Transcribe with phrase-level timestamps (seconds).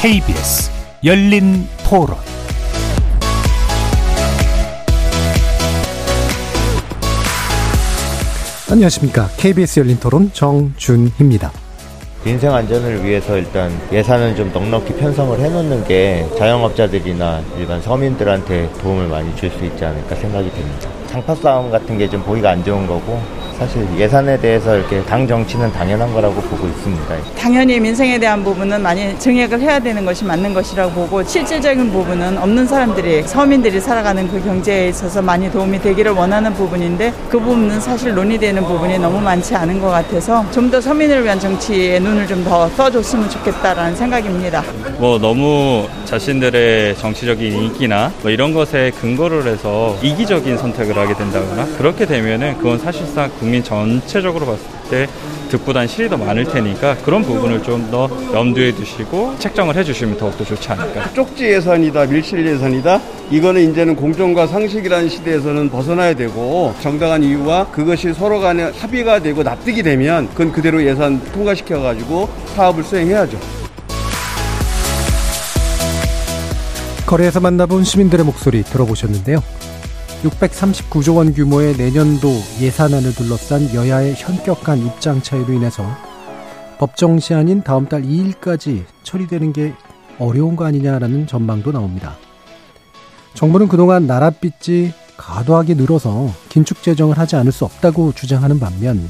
[0.00, 0.70] KBS
[1.04, 2.16] 열린 토론
[8.70, 9.28] 안녕하십니까.
[9.38, 11.50] KBS 열린 토론 정준희입니다.
[12.24, 19.34] 민생 안전을 위해서 일단 예산을 좀 넉넉히 편성을 해놓는 게 자영업자들이나 일반 서민들한테 도움을 많이
[19.36, 20.90] 줄 수 있지 않을까 생각이 듭니다.
[21.06, 23.18] 장파 싸움 같은 게 좀 보기가 안 좋은 거고
[23.58, 27.16] 사실 예산에 대해서 이렇게 당 정치는 당연한 거라고 보고 있습니다.
[27.36, 32.66] 당연히 민생에 대한 부분은 많이 증액을 해야 되는 것이 맞는 것이라고 보고 실질적인 부분은 없는
[32.68, 38.62] 사람들이 서민들이 살아가는 그 경제에 있어서 많이 도움이 되기를 원하는 부분인데 그 부분은 사실 논의되는
[38.62, 43.28] 부분이 너무 많지 않은 것 같아서 좀 더 서민을 위한 정치에 눈을 좀 더 써줬으면
[43.30, 44.62] 좋겠다라는 생각입니다.
[44.98, 52.04] 뭐 너무 자신들의 정치적인 인기나 뭐 이런 것에 근거를 해서 이기적인 선택을 하게 된다거나 그렇게
[52.06, 55.06] 되면은 그건 사실상 국민 전체적으로 봤을 때
[55.50, 60.68] 득보단 실이 더 많을 테니까 그런 부분을 좀 더 염두에 두시고 책정을 해주시면 더욱더 좋지
[60.70, 61.12] 않을까.
[61.14, 63.00] 쪽지 예산이다, 밀실 예산이다.
[63.30, 69.82] 이거는 이제는 공정과 상식이라는 시대에서는 벗어나야 되고 정당한 이유와 그것이 서로 간에 합의가 되고 납득이
[69.82, 73.38] 되면 그건 그대로 예산 통과시켜 가지고 사업을 수행해야죠.
[77.06, 79.42] 거리에서 만나본 시민들의 목소리 들어보셨는데요.
[80.22, 82.28] 639조 원 규모의 내년도
[82.60, 85.84] 예산안을 둘러싼 여야의 현격한 입장 차이로 인해서
[86.78, 89.74] 법정 시한인 다음 달 2일까지 처리되는 게
[90.18, 92.16] 어려운 거 아니냐라는 전망도 나옵니다.
[93.34, 99.08] 정부는 그동안 나라 빚이 과도하게 늘어서 긴축 재정을 하지 않을 수 없다고 주장하는 반면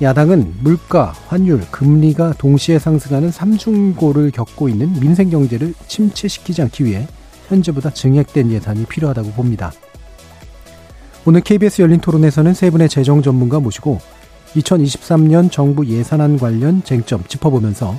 [0.00, 7.06] 야당은 물가, 환율, 금리가 동시에 상승하는 삼중고를 겪고 있는 민생 경제를 침체시키지 않기 위해
[7.48, 9.72] 현재보다 증액된 예산이 필요하다고 봅니다.
[11.26, 14.00] 오늘 KBS 열린 토론에서는 세 분의 재정 전문가 모시고
[14.54, 17.98] 2023년 정부 예산안 관련 쟁점 짚어보면서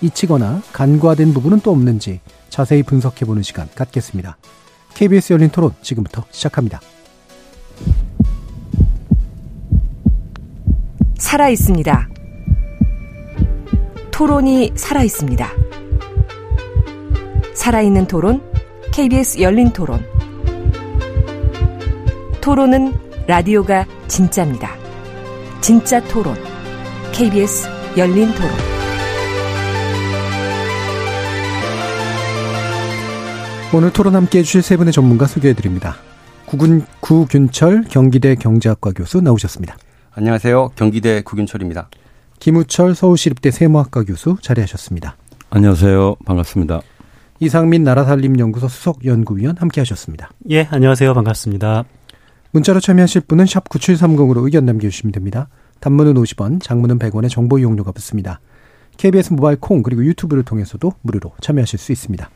[0.00, 4.36] 잊히거나 간과된 부분은 또 없는지 자세히 분석해보는 시간 갖겠습니다.
[4.94, 6.80] KBS 열린 토론 지금부터 시작합니다.
[11.16, 12.08] 살아 있습니다.
[14.10, 15.48] 토론이 살아 있습니다.
[17.54, 18.42] 살아있는 토론,
[18.92, 20.17] KBS 열린 토론.
[22.48, 22.94] 토론은
[23.26, 24.70] 라디오가 진짜입니다.
[25.60, 26.34] 진짜 토론,
[27.12, 28.50] KBS 열린 토론.
[33.74, 35.96] 오늘 토론 함께 해주실 세 분의 전문가 소개해 드립니다.
[36.46, 39.76] 구군, 구균철 경기대 경제학과 교수 나오셨습니다.
[40.14, 40.70] 안녕하세요.
[40.74, 41.90] 경기대 구균철입니다.
[42.40, 45.18] 김우철 서울시립대 세무학과 교수 자리하셨습니다.
[45.50, 46.16] 안녕하세요.
[46.24, 46.80] 반갑습니다.
[47.40, 50.30] 이상민 나라살림연구소 수석연구위원 함께하셨습니다.
[50.48, 51.12] 예, 안녕하세요.
[51.12, 51.84] 반갑습니다.
[52.52, 55.48] 문자로 참여하실 분은 샵 9730으로 의견 남겨주시면 됩니다.
[55.80, 58.40] 단문은 50원, 장문은 100원의 정보 이용료가 붙습니다.
[58.96, 62.28] KBS 모바일 콩 그리고 유튜브를 통해서도 무료로 참여하실 수 있습니다.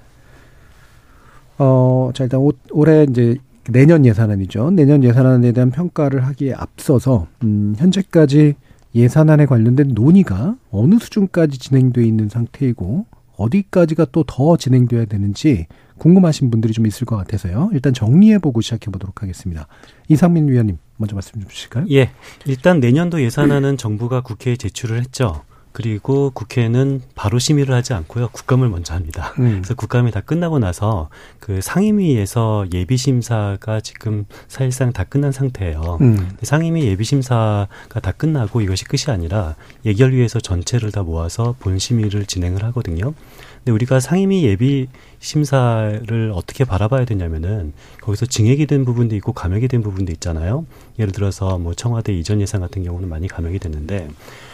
[1.58, 3.36] 어, 자 일단 올, 올해 이제
[3.70, 4.70] 내년 예산안이죠.
[4.70, 8.54] 내년 예산안에 대한 평가를 하기에 앞서서 음, 현재까지
[8.94, 13.06] 예산안에 관련된 논의가 어느 수준까지 진행돼 있는 상태이고
[13.42, 15.66] 어디까지가 또 더 진행돼야 되는지
[15.98, 17.70] 궁금하신 분들이 좀 있을 것 같아서요.
[17.72, 19.66] 일단 정리해보고 시작해보도록 하겠습니다.
[20.08, 21.84] 이상민 위원님 먼저 말씀 좀 주실까요?
[21.90, 22.10] 예.
[22.46, 25.42] 일단 내년도 예산안은 정부가 국회에 제출을 했죠.
[25.72, 28.28] 그리고 국회는 바로 심의를 하지 않고요.
[28.28, 29.32] 국감을 먼저 합니다.
[29.38, 29.60] 음.
[29.62, 31.08] 그래서 국감이 다 끝나고 나서
[31.40, 35.98] 그 상임위에서 예비 심사가 지금 사실상 다 끝난 상태예요.
[36.00, 36.36] 음.
[36.42, 37.68] 상임위 예비 심사가
[38.02, 43.14] 다 끝나고 이것이 끝이 아니라 예결위에서 전체를 다 모아서 본 심의를 진행을 하거든요.
[43.58, 44.88] 근데 우리가 상임위 예비
[45.20, 50.66] 심사를 어떻게 바라봐야 되냐면은 거기서 증액이 된 부분도 있고 감액이 된 부분도 있잖아요.
[50.98, 54.08] 예를 들어서 뭐 청와대 이전 예산 같은 경우는 많이 감액이 됐는데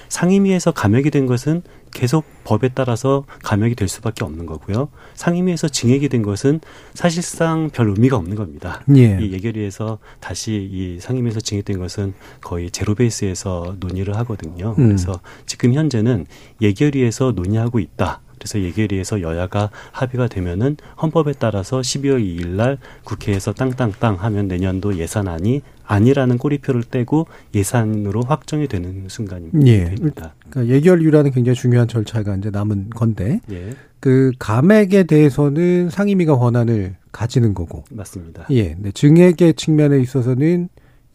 [0.09, 4.89] 상임위에서 감액이 된 것은 계속 법에 따라서 감액이 될 수밖에 없는 거고요.
[5.15, 6.61] 상임위에서 증액이 된 것은
[6.95, 8.83] 사실상 별 의미가 없는 겁니다.
[8.97, 9.19] 예.
[9.21, 14.75] 이 예결위에서 다시 이 상임위에서 증액된 것은 거의 제로 베이스에서 논의를 하거든요.
[14.79, 14.89] 음.
[14.89, 16.27] 그래서 지금 현재는
[16.61, 18.21] 예결위에서 논의하고 있다.
[18.39, 25.63] 그래서 예결위에서 여야가 합의가 되면은 헌법에 따라서 12월 2일 날 국회에서 땅땅땅 하면 내년도 예산안이
[25.89, 29.67] 아니라는 꼬리표를 떼고 예산으로 확정이 되는 순간입니다.
[29.67, 29.95] 예.
[29.99, 33.75] 그러니까 예결위라는 굉장히 중요한 절차가 이제 남은 건데 예.
[33.99, 38.47] 그 감액에 대해서는 상임위가 권한을 가지는 거고 맞습니다.
[38.51, 38.77] 예.
[38.79, 38.93] 네.
[38.93, 40.69] 증액의 측면에 있어서는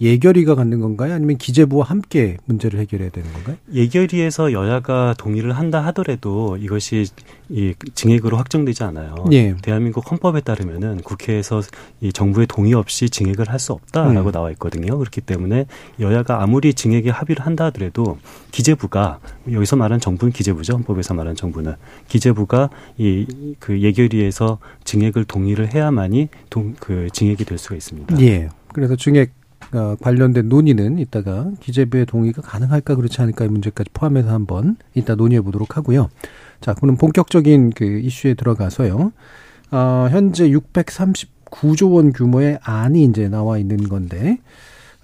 [0.04, 1.14] 예결위가 갖는 건가요?
[1.14, 3.56] 아니면 기재부와 함께 문제를 해결해야 되는 건가요?
[3.74, 7.06] 예결위에서 여야가 동의를 한다 하더라도 이것이
[7.50, 9.16] 이 증액으로 확정되지 않아요.
[9.32, 9.56] 예.
[9.62, 11.62] 대한민국 헌법에 따르면은 국회에서
[12.02, 14.32] 이 정부의 동의 없이 증액을 할 수 없다라고 음.
[14.34, 14.98] 나와 있거든요.
[14.98, 15.68] 그렇기 때문에
[16.02, 18.18] 여야가 아무리 증액에 합의를 한다 하더라도
[18.52, 20.74] 기재부가 여기서 말하는 정부는 기재부죠.
[20.74, 21.76] 헌법에서 말하는 정부는
[22.10, 23.26] 기재부가 이
[23.60, 28.20] 그 예결위에서 증액을 동의를 해야만이 동, 그 증액이 될 수가 있습니다.
[28.22, 28.50] 예.
[28.74, 29.43] 그래서 증액 어,
[30.02, 36.10] 관련된 논의는 이따가 기재부의 동의가 가능할까 그렇지 않을까의 문제까지 포함해서 한번 이따 논의해 보도록 하고요.
[36.62, 39.12] 자, 그럼 본격적인 그 이슈에 들어가서요.
[39.72, 44.38] 어, 현재 639조 원 규모의 안이 이제 나와 있는 건데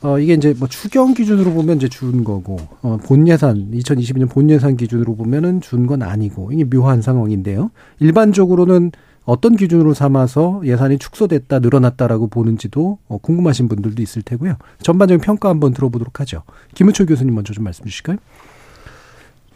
[0.01, 4.50] 어, 이게 이제 뭐 추경 기준으로 보면 이제 준 거고, 어, 본 예산, 2022년 본
[4.50, 7.69] 예산 기준으로 보면은 준 건 아니고, 이게 묘한 상황인데요.
[8.00, 8.94] 일반적으로는
[9.30, 14.56] 어떤 기준으로 삼아서 예산이 축소됐다, 늘어났다라고 보는지도 어, 궁금하신 분들도 있을 테고요.
[14.81, 16.42] 전반적인 평가 한번 들어보도록 하죠.
[16.74, 18.18] 김우철 교수님 먼저 좀 말씀 주실까요?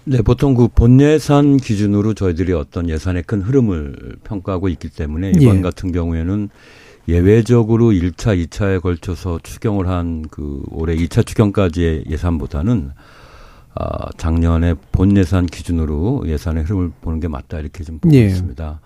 [0.05, 5.61] 네, 보통 그 본예산 기준으로 저희들이 어떤 예산의 큰 흐름을 평가하고 있기 때문에 이번 예.
[5.61, 6.49] 같은 경우에는
[7.07, 12.91] 예외적으로 1차, 2차에 걸쳐서 추경을 한 그 올해 2차 추경까지의 예산보다는
[13.73, 18.25] 아, 작년에 본 예산 기준으로 예산의 흐름을 보는 게 맞다 이렇게 좀 보고 예.
[18.25, 18.79] 있습니다.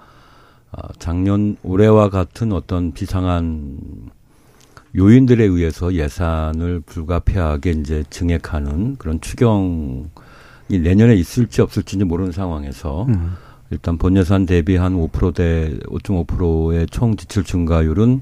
[0.71, 3.77] 아, 작년 올해와 같은 어떤 비상한
[4.95, 10.07] 요인들에 의해서 예산을 불가피하게 이제 증액하는 그런 추경이
[10.69, 13.35] 내년에 있을지 없을지 모르는 상황에서 음.
[13.69, 18.21] 일단 본 예산 대비 한 5%대 5.5%의 총 지출 증가율은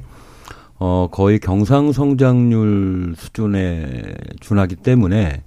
[0.78, 5.44] 어 거의 경상 성장률 수준에 준하기 때문에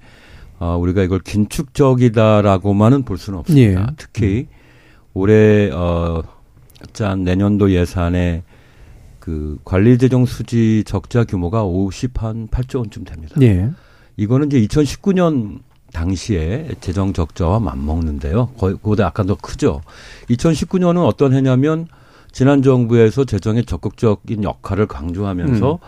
[0.61, 3.81] 어 우리가 이걸 긴축적이다라고만은 볼 수는 없습니다.
[3.81, 3.87] 예.
[3.97, 4.47] 특히
[5.15, 6.23] 올해 어
[6.93, 8.43] 짠 내년도 예산의
[9.19, 13.37] 그 관리 재정 수지 적자 규모가 50한 8조 원쯤 됩니다.
[13.43, 13.71] 예.
[14.17, 15.61] 이거는 이제 2019년
[15.93, 18.49] 당시에 재정 적자와 맞먹는데요.
[18.59, 19.83] 거의 그보다 약간 더 크죠.
[20.31, 21.87] 2019년은 어떤 해냐면
[22.33, 25.79] 지난 정부에서 재정의 적극적인 역할을 강조하면서 음.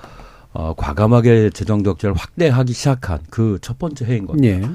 [0.52, 4.48] 어, 과감하게 재정 적자를 확대하기 시작한 그 첫 번째 해인 겁니다.
[4.48, 4.68] 예.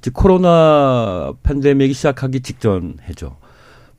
[0.00, 3.36] 즉 코로나 팬데믹이 시작하기 직전 해죠.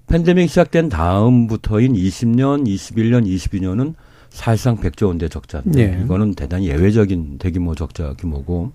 [0.07, 3.93] 팬데믹 시작된 다음부터인 20년, 21년, 22년은
[4.29, 6.03] 사실상 100조 원대 적자인데 예.
[6.03, 8.71] 이거는 대단히 예외적인 대규모 적자 규모고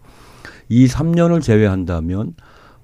[0.68, 2.34] 이 3년을 제외한다면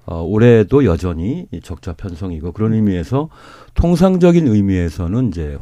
[0.05, 3.29] 어, 올해도 여전히 이 적자 편성이고 그런 의미에서
[3.75, 5.57] 통상적인 의미에서는 이제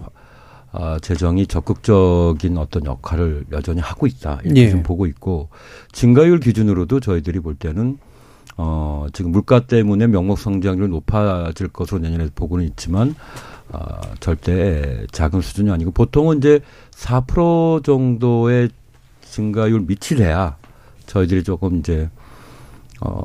[0.71, 4.69] 아, 재정이 적극적인 어떤 역할을 여전히 하고 있다 이렇게 예.
[4.69, 5.49] 좀 보고 있고
[5.91, 7.97] 증가율 기준으로도 저희들이 볼 때는
[8.57, 13.15] 어, 지금 물가 때문에 명목 성장률이 높아질 것으로 내년에 보고는 있지만
[13.71, 16.59] 아, 절대 작은 수준이 아니고 보통은 이제
[16.91, 18.69] 4% 정도의
[19.21, 20.57] 증가율 돼야
[21.05, 22.09] 저희들이 조금 이제
[23.01, 23.21] 어,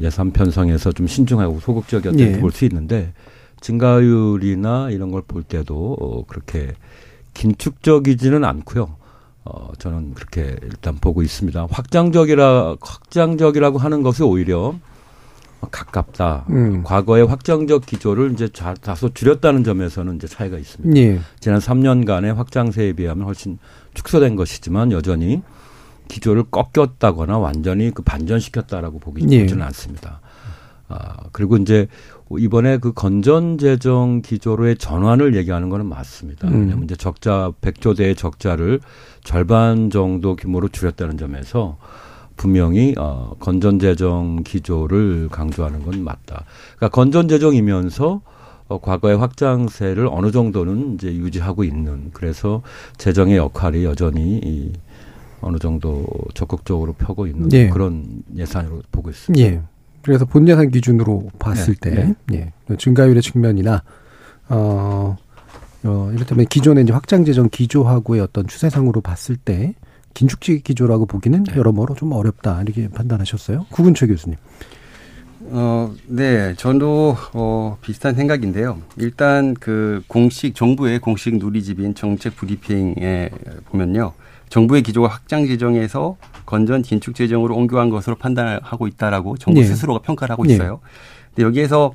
[0.00, 2.22] 예산 편성에서 좀 신중하고 소극적이었다 예.
[2.24, 3.12] 이렇게 볼수 있는데
[3.60, 6.74] 증가율이나 이런 걸 볼 때도 어, 그렇게
[7.34, 8.96] 긴축적이지는 않고요.
[9.44, 11.66] 어, 저는 그렇게 일단 보고 있습니다.
[11.70, 14.74] 확장적이라 확장적이라고 하는 것이 오히려
[15.70, 16.46] 가깝다.
[16.50, 16.82] 음.
[16.82, 21.00] 과거의 확장적 기조를 이제 자- 다소 줄였다는 점에서는 이제 차이가 있습니다.
[21.00, 21.20] 예.
[21.40, 23.58] 지난 3년간의 확장세에 비하면 훨씬
[23.94, 25.42] 축소된 것이지만 여전히
[26.08, 29.42] 기조를 꺾였다거나 완전히 그 반전시켰다라고 보기 예.
[29.42, 30.20] 보지는 않습니다.
[30.88, 31.86] 아, 그리고 이제
[32.38, 36.48] 이번에 그 건전 재정 기조로의 전환을 얘기하는 거는 맞습니다.
[36.48, 36.60] 음.
[36.62, 38.80] 왜냐하면 이제 적자 100조 대의 적자를
[39.24, 41.76] 절반 정도 규모로 줄였다는 점에서
[42.36, 46.44] 분명히 어, 건전 재정 기조를 강조하는 건 맞다.
[46.76, 48.22] 그러니까 건전 재정이면서
[48.68, 52.62] 어, 과거의 확장세를 어느 정도는 이제 유지하고 있는 그래서
[52.96, 54.72] 재정의 역할이 여전히 이
[55.40, 57.68] 어느 정도 적극적으로 펴고 있는 예.
[57.68, 59.44] 그런 예산으로 보고 있습니다.
[59.44, 59.60] 예.
[60.02, 62.76] 그래서 본 예산 기준으로 봤을 네, 때, 예.
[62.76, 63.82] 증가율의 측면이나,
[64.48, 65.16] 어,
[65.84, 69.74] 어, 이를테면 기존의 이제 확장 재정 기조하고의 어떤 추세상으로 봤을 때,
[70.14, 71.56] 긴축적 기조라고 보기는 네.
[71.56, 72.62] 여러모로 좀 어렵다.
[72.62, 73.66] 이렇게 판단하셨어요.
[73.70, 74.36] 구근철 교수님.
[75.54, 78.80] 어, 네, 저도 어, 비슷한 생각인데요.
[78.96, 83.30] 일단 그 공식 정부의 공식 누리집인 정책 브리핑에
[83.66, 84.12] 보면요,
[84.48, 89.66] 정부의 기조가 확장 재정에서 건전 긴축 재정으로 옮겨간 것으로 판단하고 있다라고 정부 네.
[89.66, 90.54] 스스로가 평가를 하고 네.
[90.54, 90.80] 있어요.
[91.34, 91.92] 근데 여기에서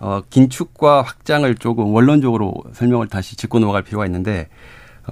[0.00, 4.48] 어, 긴축과 확장을 조금 원론적으로 설명을 다시 짚고 넘어갈 필요가 있는데,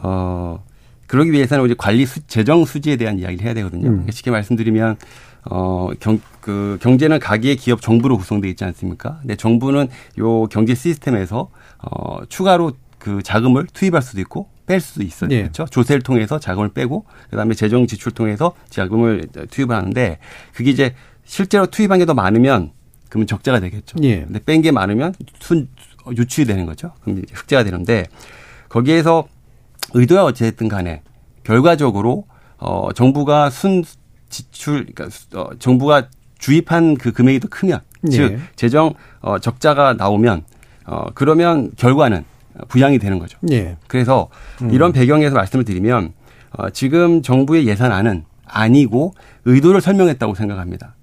[0.02, 0.62] 어,
[1.06, 3.88] 그러기 위해서는 우리 관리 수, 재정 수지에 대한 이야기를 해야 되거든요.
[3.88, 3.90] 음.
[3.92, 4.96] 그러니까 쉽게 말씀드리면,
[5.50, 9.18] 어, 경, 그, 경제는 각기의 기업 정부로 구성되어 있지 않습니까?
[9.20, 9.88] 근데 정부는
[10.18, 15.30] 요 경제 시스템에서, 어, 추가로 그 자금을 투입할 수도 있고, 뺄수 있어요.
[15.30, 15.42] 예.
[15.42, 15.64] 그렇죠?
[15.66, 20.18] 조세를 통해서 자금을 빼고 그다음에 재정 지출 통해서 자금을 투입을 하는데
[20.52, 20.92] 그게 이제
[21.24, 22.72] 실제로 투입한 게 더 많으면
[23.08, 23.96] 그러면 적자가 되겠죠.
[24.02, 24.22] 예.
[24.24, 25.68] 근데 뺀 게 많으면 순
[26.16, 26.92] 유출이 되는 거죠.
[27.02, 28.04] 그럼 흑자가 되는데
[28.68, 29.26] 거기에서
[29.94, 31.02] 의도야 어쨌든 간에
[31.44, 32.26] 결과적으로
[32.58, 33.84] 어 정부가 순
[34.28, 36.08] 지출 그러니까 어 정부가
[36.38, 38.10] 주입한 그 금액이 더 크면 예.
[38.10, 40.44] 즉 재정 어 적자가 나오면
[40.86, 42.24] 어 그러면 결과는
[42.68, 43.38] 부양이 되는 거죠.
[43.50, 43.76] 예.
[43.86, 44.28] 그래서
[44.62, 44.70] 음.
[44.70, 46.12] 이런 배경에서 말씀을 드리면
[46.52, 50.94] 어 지금 정부의 예산안은 아니고 의도를 설명했다고 생각합니다.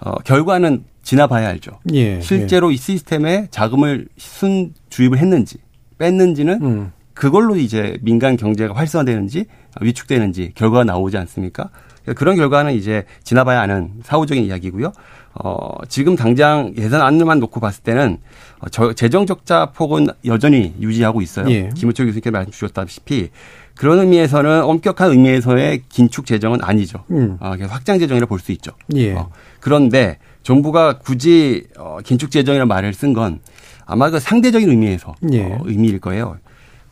[0.00, 1.70] 어 결과는 지나봐야 알죠.
[1.94, 2.20] 예.
[2.20, 2.74] 실제로 예.
[2.74, 5.56] 이 시스템에 자금을 순 주입을 했는지
[5.96, 6.92] 뺐는지는 음.
[7.14, 9.46] 그걸로 이제 민간 경제가 활성화되는지
[9.80, 11.70] 위축되는지 결과가 나오지 않습니까?
[12.14, 14.92] 그런 결과는 이제 지나봐야 아는 사후적인 이야기고요.
[15.34, 18.18] 어, 지금 당장 예산 안만 놓고 봤을 때는
[18.58, 21.48] 어, 저, 재정 적자 폭은 여전히 유지하고 있어요.
[21.50, 21.70] 예.
[21.74, 23.30] 김우철 교수님께서 말씀 주셨다시피
[23.76, 27.04] 그런 의미에서는 엄격한 의미에서의 긴축 재정은 아니죠.
[27.10, 27.38] 음.
[27.40, 28.72] 어, 확장 재정이라 볼 수 있죠.
[28.94, 29.14] 예.
[29.14, 33.40] 어, 그런데 정부가 굳이 어, 긴축 재정이라는 말을 쓴 건
[33.86, 35.44] 아마 그 상대적인 의미에서 예.
[35.44, 36.36] 어, 의미일 거예요.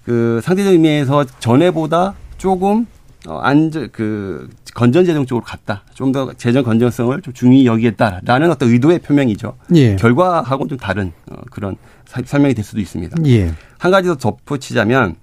[0.05, 2.87] 그 상대적 의미에서 전에보다 조금
[3.27, 5.83] 어, 안전 그 건전 재정 쪽으로 갔다.
[5.95, 9.57] 좀 더 재정 건전성을 좀 중히 여기겠다라는 어떤 의도의 표명이죠.
[9.75, 9.97] 예.
[9.97, 11.77] 결과하고는 좀 다른 어, 그런
[12.07, 13.17] 사, 설명이 될 수도 있습니다.
[13.27, 13.53] 예.
[13.79, 15.17] 한 가지 더 덧붙이자면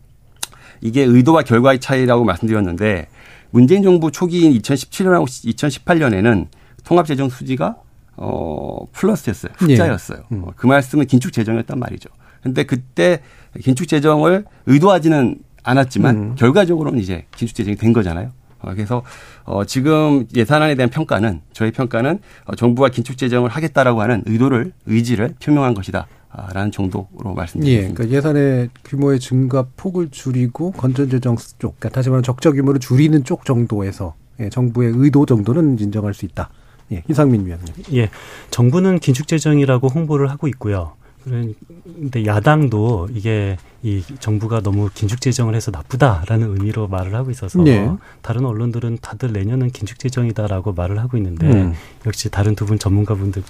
[0.82, 3.08] 이게 의도와 결과의 차이라고 말씀드렸는데
[3.52, 6.48] 문재인 정부 초기인 2017년하고 2018년에는
[6.84, 7.78] 통합 재정 수지가
[8.16, 9.52] 어 플러스였어요.
[9.58, 10.20] 흑자였어요.
[10.32, 10.36] 예.
[10.36, 10.46] 음.
[10.56, 12.10] 그 말씀은 긴축 재정이었단 말이죠.
[12.42, 13.22] 근데 그때
[13.60, 16.36] 긴축 재정을 의도하지는 않았지만 음.
[16.36, 18.32] 결과적으로는 이제 긴축 재정이 된 거잖아요.
[18.60, 19.04] 어, 그래서
[19.44, 25.36] 어 지금 예산안에 대한 평가는 저희 평가는 어, 정부가 긴축 재정을 하겠다라고 하는 의도를 의지를
[25.42, 26.08] 표명한 것이다.
[26.52, 27.90] 라는 정도로 말씀드립니다.
[27.90, 32.80] 예, 그러니까 예산의 규모의 증가 폭을 줄이고 건전 재정 쪽, 그러니까 다시 말하면 적자 규모를
[32.80, 36.50] 줄이는 쪽 정도에서 예, 정부의 의도 정도는 인정할 수 있다.
[36.92, 37.74] 예, 이상민 위원님.
[37.94, 38.10] 예,
[38.50, 40.94] 정부는 긴축 재정이라고 홍보를 하고 있고요.
[41.24, 47.90] 그런데 야당도 이게 이 정부가 너무 긴축 재정을 해서 나쁘다라는 의미로 말을 하고 있어서 네.
[48.22, 51.74] 다른 언론들은 다들 내년은 긴축 재정이다라고 말을 하고 있는데 음.
[52.06, 53.42] 역시 다른 두 분 전문가분들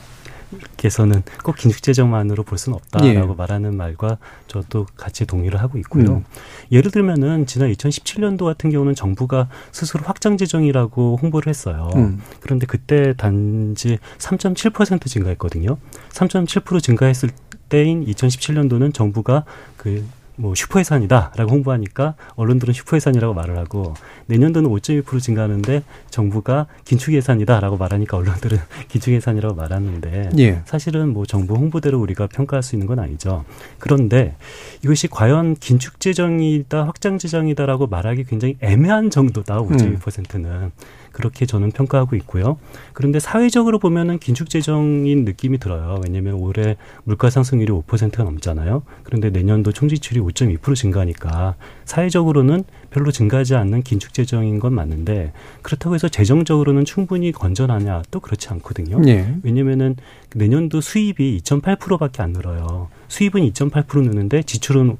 [0.78, 3.36] 께서는 꼭 긴축재정만으로 볼 수는 없다라고 예.
[3.36, 4.18] 말하는 말과
[4.48, 6.18] 저도 같이 동의를 하고 있고요.
[6.18, 6.26] 음.
[6.72, 11.90] 예를 들면은 지난 2017년도 같은 경우는 정부가 스스로 확장재정이라고 홍보를 했어요.
[11.96, 12.22] 음.
[12.40, 15.78] 그런데 그때 단지 3.7% 증가했거든요.
[16.12, 17.30] 3.7% 증가했을
[17.70, 19.46] 때인 2017년도는 정부가
[19.78, 23.94] 그 뭐 슈퍼예산이다라고 홍보하니까 언론들은 슈퍼예산이라고 말을 하고
[24.28, 28.58] 내년도는 5.2% 증가하는데 정부가 긴축 예산이다라고 말하니까 언론들은
[28.90, 30.62] 긴축 예산이라고 말하는데 예.
[30.66, 33.46] 사실은 뭐 정부 홍보대로 우리가 평가할 수 있는 건 아니죠.
[33.80, 34.36] 그런데
[34.84, 40.72] 이것이 과연 긴축 재정이다 확장 재정이다라고 말하기 굉장히 애매한 정도다 5.2%는 음.
[41.14, 42.58] 그렇게 저는 평가하고 있고요.
[42.92, 46.02] 그런데 사회적으로 보면은 긴축 재정인 느낌이 들어요.
[46.04, 48.84] 왜냐하면 올해 물가 상승률이 5%가 넘잖아요.
[49.04, 51.56] 그런데 내년도 총지출이 5.2% 증가하니까
[51.86, 58.50] 사회적으로는 별로 증가하지 않는 긴축 재정인 건 맞는데 그렇다고 해서 재정적으로는 충분히 건전하냐 또 그렇지
[58.50, 59.00] 않거든요.
[59.00, 59.36] 네.
[59.44, 59.96] 왜냐면은
[60.36, 62.90] 내년도 수입이 2.8%밖에 안 늘어요.
[63.08, 64.98] 수입은 2.8% 느는데 지출은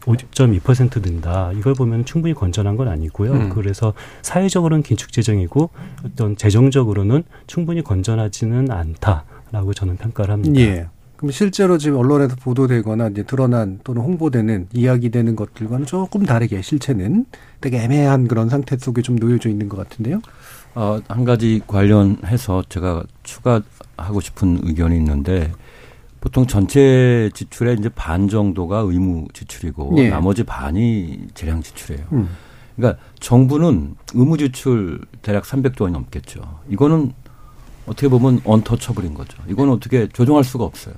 [0.00, 1.52] 5.2% 든다.
[1.52, 3.32] 이걸 보면 충분히 건전한 건 아니고요.
[3.32, 3.48] 음.
[3.50, 5.70] 그래서 사회적으로는 긴축 재정이고
[6.04, 10.60] 어떤 재정적으로는 충분히 건전하지는 않다라고 저는 평가를 합니다.
[10.60, 10.88] 예.
[11.16, 17.24] 그럼 실제로 지금 언론에서 보도되거나 이제 드러난 또는 홍보되는 이야기되는 것들과는 조금 다르게 실체는
[17.60, 20.20] 되게 애매한 그런 상태 속에 좀 놓여져 있는 것 같은데요.
[20.74, 25.52] 어, 한 가지 관련해서 제가 추가하고 싶은 의견이 있는데
[26.24, 30.08] 보통 전체 지출의 이제 반 정도가 의무 지출이고 예.
[30.08, 32.06] 나머지 반이 재량 지출이에요.
[32.12, 32.30] 음.
[32.74, 36.40] 그러니까 정부는 의무 지출 대략 300조 원이 넘겠죠.
[36.70, 37.12] 이거는
[37.86, 39.36] 어떻게 보면 언터처블인 거죠.
[39.48, 40.94] 이거는 어떻게 조정할 수가 없어요.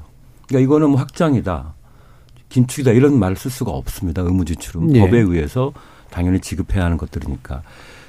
[0.47, 1.75] 그러니까 이거는 뭐 확장이다,
[2.49, 4.23] 긴축이다 이런 말을 쓸 수가 없습니다.
[4.23, 5.01] 의무 지출은 예.
[5.01, 5.73] 법에 의해서
[6.09, 7.65] 당연히 지급해야 하는 것들이니까.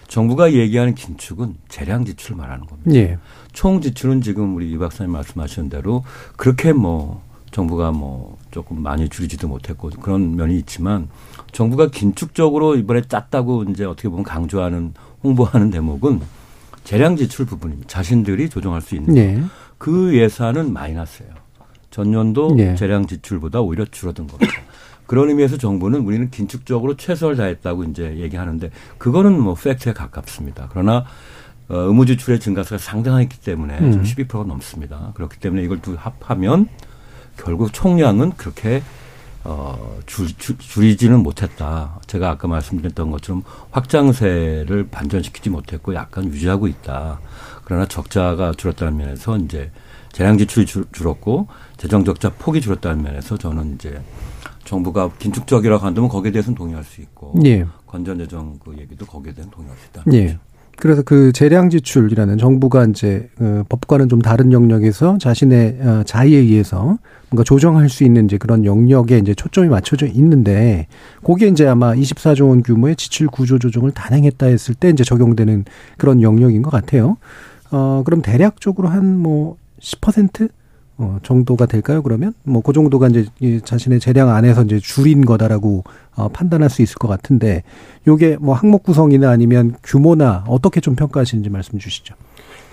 [0.07, 2.91] 정부가 얘기하는 긴축은 재량 지출을 말하는 겁니다.
[2.93, 3.17] 예.
[3.57, 6.03] 총 지출은 지금 우리 이 박사님 말씀하신 대로
[6.35, 11.09] 그렇게 뭐 정부가 뭐 조금 많이 줄이지도 못했고 그런 면이 있지만
[11.53, 16.21] 정부가 긴축적으로 이번에 짰다고 이제 어떻게 보면 강조하는 홍보하는 대목은
[16.83, 17.87] 재량 지출 부분입니다.
[17.87, 19.41] 자신들이 조정할 수 있는 예.
[19.79, 21.31] 그 예산은 마이너스예요.
[21.89, 22.75] 전년도 예.
[22.75, 24.53] 재량 지출보다 오히려 줄어든 겁니다.
[25.07, 30.67] 그런 의미에서 정부는 우리는 긴축적으로 최선을 다했다고 이제 얘기하는데 그거는 뭐 팩트에 가깝습니다.
[30.69, 31.05] 그러나
[31.69, 34.03] 어, 의무 지출의 증가세가 상당했기 때문에 음.
[34.03, 35.11] 12%가 넘습니다.
[35.15, 36.69] 그렇기 때문에 이걸 두 합하면
[37.37, 38.81] 결국 총량은 그렇게
[39.43, 41.99] 어, 줄, 줄, 줄이지는 못했다.
[42.07, 47.19] 제가 아까 말씀드렸던 것처럼 확장세를 반전시키지 못했고 약간 유지하고 있다.
[47.63, 49.71] 그러나 적자가 줄었다는 면에서 이제
[50.11, 51.47] 재량 지출이 줄, 줄었고
[51.77, 54.01] 재정 적자 폭이 줄었다는 면에서 저는 이제
[54.65, 57.65] 정부가 긴축적이라고 한다면 거기에 대해서는 동의할 수 있고 예.
[57.85, 60.03] 건전 재정 그 얘기도 거기에 대해서 동의할 수 있다.
[60.13, 60.37] 예.
[60.79, 66.99] 그래서 그 재량 지출이라는 정부가 이제 그 법과는 좀 다른 영역에서 자신의 어, 자의에 의해서
[67.29, 70.87] 뭔가 조정할 수 있는 이제 그런 영역에 이제 초점이 맞춰져 있는데
[71.23, 75.65] 거기에 이제 아마 24조 원 규모의 지출 구조 조정을 단행했다 했을 때 이제 적용되는
[75.97, 77.17] 그런 영역인 것 같아요.
[77.71, 80.49] 어 그럼 대략적으로 한 뭐 10%?
[80.97, 82.01] 어, 정도가 될까요?
[82.01, 83.25] 그러면 뭐 그 정도가 이제
[83.63, 85.83] 자신의 재량 안에서 이제 줄인 거다라고
[86.15, 87.63] 어, 판단할 수 있을 것 같은데
[88.07, 92.15] 요게 뭐 항목 구성이나 아니면 규모나 어떻게 좀 평가하시는지 말씀 주시죠.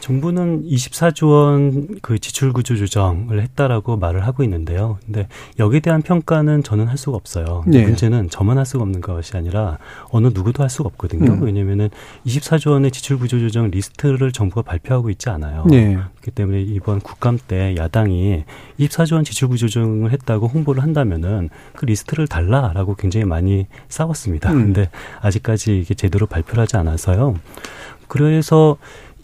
[0.00, 4.98] 정부는 24조 원 그 지출 구조 조정을 했다라고 말을 하고 있는데요.
[5.04, 5.28] 근데
[5.58, 7.64] 여기에 대한 평가는 저는 할 수가 없어요.
[7.66, 7.82] 네.
[7.82, 9.78] 문제는 저만 할 수가 없는 것이 아니라
[10.10, 11.32] 어느 누구도 할 수가 없거든요.
[11.32, 11.42] 음.
[11.42, 11.90] 왜냐면은
[12.26, 15.64] 24조 원의 지출 구조 조정 리스트를 정부가 발표하고 있지 않아요.
[15.68, 15.94] 네.
[15.94, 18.44] 그렇기 때문에 이번 국감 때 야당이
[18.78, 24.52] 24조 원 지출 구조 조정을 했다고 홍보를 한다면은 그 리스트를 달라라고 굉장히 많이 싸웠습니다.
[24.52, 24.58] 음.
[24.58, 24.90] 근데
[25.20, 27.36] 아직까지 이게 제대로 발표를 하지 않아서요.
[28.08, 28.76] 그래서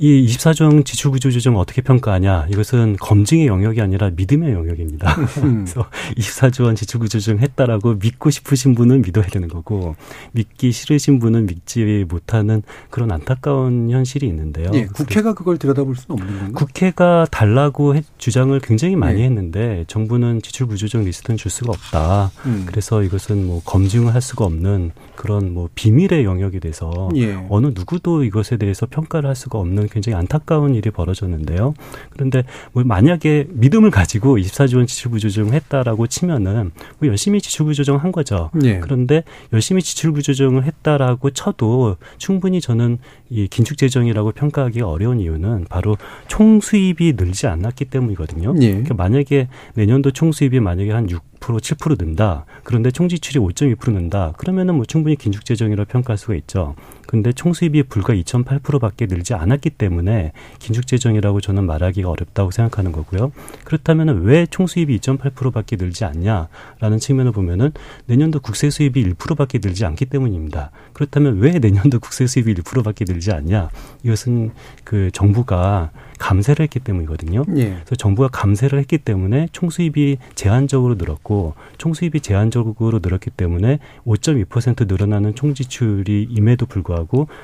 [0.03, 2.47] 이 24종 지출 구조 조정 어떻게 평가하냐?
[2.51, 5.15] 이것은 검증의 영역이 아니라 믿음의 영역입니다.
[5.43, 5.67] 음.
[5.69, 9.97] 그래서 24조 원 지출 구조 조정 했다라고 믿고 싶으신 분은 믿어야 되는 거고
[10.33, 14.71] 믿기 싫으신 분은 믿지 못하는 그런 안타까운 현실이 있는데요.
[14.73, 16.53] 예, 국회가 그걸 들여다볼 수는 없는 건가요?
[16.55, 19.25] 국회가 달라고 해, 주장을 굉장히 많이 예.
[19.27, 22.31] 했는데 정부는 지출 구조 조정 리스트는 줄 수가 없다.
[22.47, 22.65] 음.
[22.65, 27.35] 그래서 이것은 뭐 검증을 할 수가 없는 그런 뭐 비밀의 영역이 돼서 예.
[27.51, 31.75] 어느 누구도 이것에 대해서 평가를 할 수가 없는 굉장히 안타까운 일이 벌어졌는데요.
[32.11, 38.13] 그런데 뭐 만약에 믿음을 가지고 24조 원 지출구 조정을 했다라고 치면은 뭐 열심히 지출구 조정한
[38.13, 38.51] 거죠.
[38.65, 38.79] 예.
[38.81, 42.99] 그런데 열심히 지출구 조정을 했다라고 쳐도 충분히 저는
[43.31, 48.55] 이 긴축 재정이라고 평가하기 어려운 이유는 바로 총 수입이 늘지 않았기 때문이거든요.
[48.61, 48.71] 예.
[48.71, 52.45] 그러니까 만약에 내년도 총 수입이 만약에 한 6, 7% 는다.
[52.65, 54.33] 그런데 총 지출이 5.2% 는다.
[54.37, 56.75] 그러면은 뭐 충분히 긴축 재정이라고 평가할 수가 있죠.
[57.11, 63.33] 근데 총수입이 불과 2.8%밖에 늘지 않았기 때문에 긴축 재정이라고 저는 말하기가 어렵다고 생각하는 거고요.
[63.65, 67.73] 그렇다면 왜 총수입이 2.8%밖에 늘지 않냐라는 측면을 보면은
[68.07, 70.71] 내년도 국세 수입이 1%밖에 늘지 않기 때문입니다.
[70.93, 73.71] 그렇다면 왜 내년도 국세 수입이 1%밖에 늘지 않냐?
[74.05, 74.53] 이것은
[74.85, 77.45] 그 정부가 감세를 했기 때문이거든요.
[77.57, 77.71] 예.
[77.71, 86.29] 그래서 정부가 감세를 했기 때문에 총수입이 제한적으로 늘었고 총수입이 제한적으로 늘었기 때문에 5.2% 늘어나는 총지출이
[86.31, 87.00] 임에도 불구하고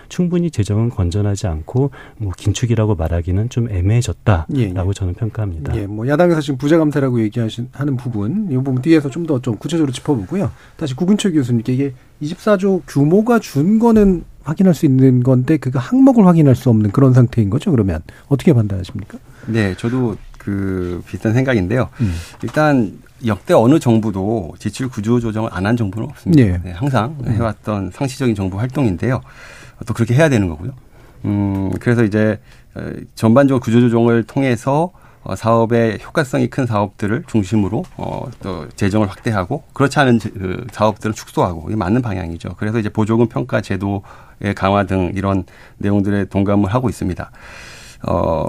[0.09, 4.93] 충분히 재정은 건전하지 않고 뭐 긴축이라고 말하기는 좀 애매해졌다라고 예, 예.
[4.95, 5.77] 저는 평가합니다.
[5.77, 9.57] 예, 뭐 야당에서 지금 부자 감세라고 얘기하신 하는 부분 이 부분 뒤에서 좀 더좀 좀
[9.57, 10.51] 구체적으로 짚어보고요.
[10.77, 16.55] 다시 구근철 교수님께 이게 24조 규모가 준 거는 확인할 수 있는 건데 그 항목을 확인할
[16.55, 17.71] 수 없는 그런 상태인 거죠.
[17.73, 19.19] 그러면 어떻게 판단하십니까?
[19.47, 20.17] 네, 저도
[20.47, 21.89] 그 비슷한 생각인데요.
[22.01, 22.15] 음.
[22.45, 26.41] 일단 역대 어느 정부도 지출 구조 조정을 안 한 정부는 없습니다.
[26.45, 26.61] 네.
[26.63, 27.33] 네, 항상 음.
[27.33, 29.21] 해왔던 상시적인 정부 활동인데요.
[29.85, 30.71] 또 그렇게 해야 되는 거고요.
[31.25, 32.39] 음, 그래서 이제
[32.77, 34.93] 어, 전반적으로 구조 조정을 통해서
[35.25, 41.65] 어, 사업의 효과성이 큰 사업들을 중심으로 어, 또 재정을 확대하고 그렇지 않은 그 사업들을 축소하고
[41.67, 42.51] 이게 맞는 방향이죠.
[42.59, 45.43] 그래서 이제 보조금 평가 제도의 강화 등 이런
[45.79, 47.29] 내용들에 동감을 하고 있습니다.
[48.07, 48.47] 어,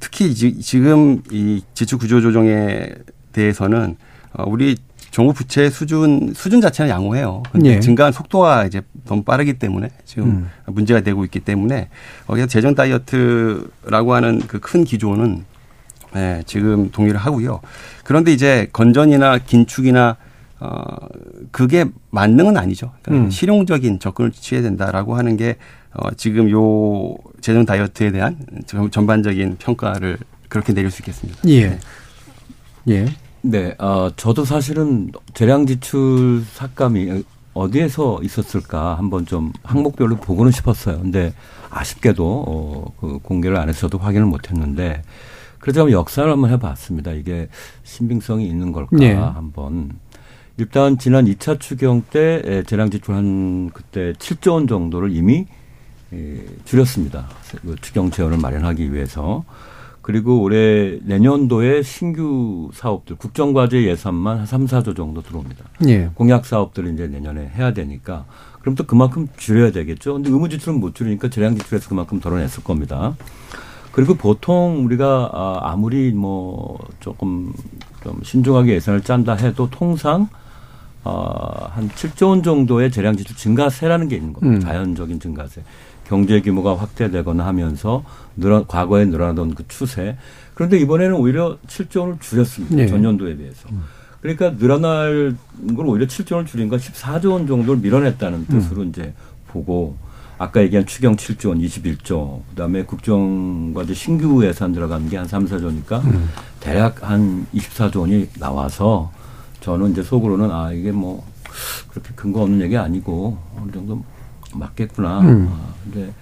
[0.00, 2.88] 특히 지금 이 지출 구조 조정에
[3.32, 3.96] 대해서는
[4.32, 4.76] 어, 우리
[5.10, 7.42] 정부 부채 수준 수준 자체는 양호해요.
[7.50, 7.80] 근데 예.
[7.80, 10.50] 증가한 속도가 이제 너무 빠르기 때문에 지금 음.
[10.66, 11.88] 문제가 되고 있기 때문에
[12.26, 15.44] 거기서 재정 다이어트라고 하는 그 큰 기조는
[16.14, 17.60] 네, 지금 동의를 하고요.
[18.04, 20.16] 그런데 이제 건전이나 긴축이나
[20.60, 20.82] 어
[21.52, 22.92] 그게 만능은 아니죠.
[23.02, 23.30] 그러니까 음.
[23.30, 25.56] 실용적인 접근을 취해야 된다라고 하는 게
[25.94, 28.36] 어, 지금 요 재정 다이어트에 대한
[28.90, 31.40] 전반적인 평가를 그렇게 내릴 수 있겠습니다.
[31.46, 31.68] 예.
[31.68, 31.78] 네.
[32.88, 33.06] 예.
[33.42, 37.24] 네, 어, 저도 사실은 재량 지출 삭감이
[37.54, 41.00] 어디에서 있었을까 한번 좀 항목별로 보고는 싶었어요.
[41.00, 41.32] 근데
[41.70, 45.02] 아쉽게도 어, 그 공개를 안 해서도 확인을 못 했는데
[45.58, 47.12] 그래서 한번 역사를 한번 해봤습니다.
[47.12, 47.48] 이게
[47.82, 49.12] 신빙성이 있는 걸까 네.
[49.12, 49.90] 한번.
[50.56, 55.46] 일단 지난 2차 추경 때 재량 지출 한 그때 7조 원 정도를 이미
[56.64, 57.28] 줄였습니다.
[57.62, 59.44] 그 추경 재원을 마련하기 위해서.
[60.08, 65.66] 그리고 올해 내년도에 신규 사업들 국정과제 예산만 한 3, 4조 정도 들어옵니다.
[65.86, 66.10] 예.
[66.14, 68.24] 공약 사업들을 이제 내년에 해야 되니까
[68.62, 70.14] 그럼 또 그만큼 줄여야 되겠죠.
[70.14, 73.16] 근데 의무 지출은 못 줄이니까 재량 지출에서 그만큼 덜어냈을 겁니다.
[73.92, 77.52] 그리고 보통 우리가 아, 아무리 뭐 조금
[78.02, 80.28] 좀 신중하게 예산을 짠다 해도 통상
[81.04, 84.56] 어, 한 7조 원 정도의 재량 지출 증가세라는 게 있는 겁니다.
[84.56, 84.60] 음.
[84.60, 85.62] 자연적인 증가세.
[86.08, 88.02] 경제 규모가 확대되거나 하면서
[88.36, 90.16] 늘어 과거에 늘어나던 그 추세.
[90.54, 92.74] 그런데 이번에는 오히려 7조 원을 줄였습니다.
[92.74, 92.86] 네.
[92.86, 93.68] 전년도에 비해서.
[93.70, 93.82] 음.
[94.22, 95.36] 그러니까 늘어날
[95.76, 98.88] 걸 오히려 7조 원을 줄인 건 14조 원 정도를 밀어냈다는 뜻으로 음.
[98.88, 99.12] 이제
[99.48, 99.96] 보고
[100.38, 106.02] 아까 얘기한 추경 7조 원 21조 그다음에 국정과제 신규 예산 들어간 게 한 3, 4조니까
[106.04, 106.28] 음.
[106.60, 109.12] 대략 한 24조 원이 나와서
[109.60, 111.24] 저는 이제 속으로는 아 이게 뭐
[111.90, 114.02] 그렇게 근거 없는 얘기 아니고 어느 정도
[114.54, 115.20] 맞겠구나.
[115.20, 115.48] 음.
[115.50, 116.12] 아, 근데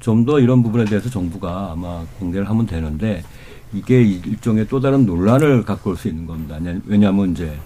[0.00, 3.22] 좀 더 이런 부분에 대해서 정부가 아마 공개를 하면 되는데
[3.72, 6.58] 이게 일종의 또 다른 논란을 갖고 올 수 있는 겁니다.
[6.86, 7.56] 왜냐하면 이제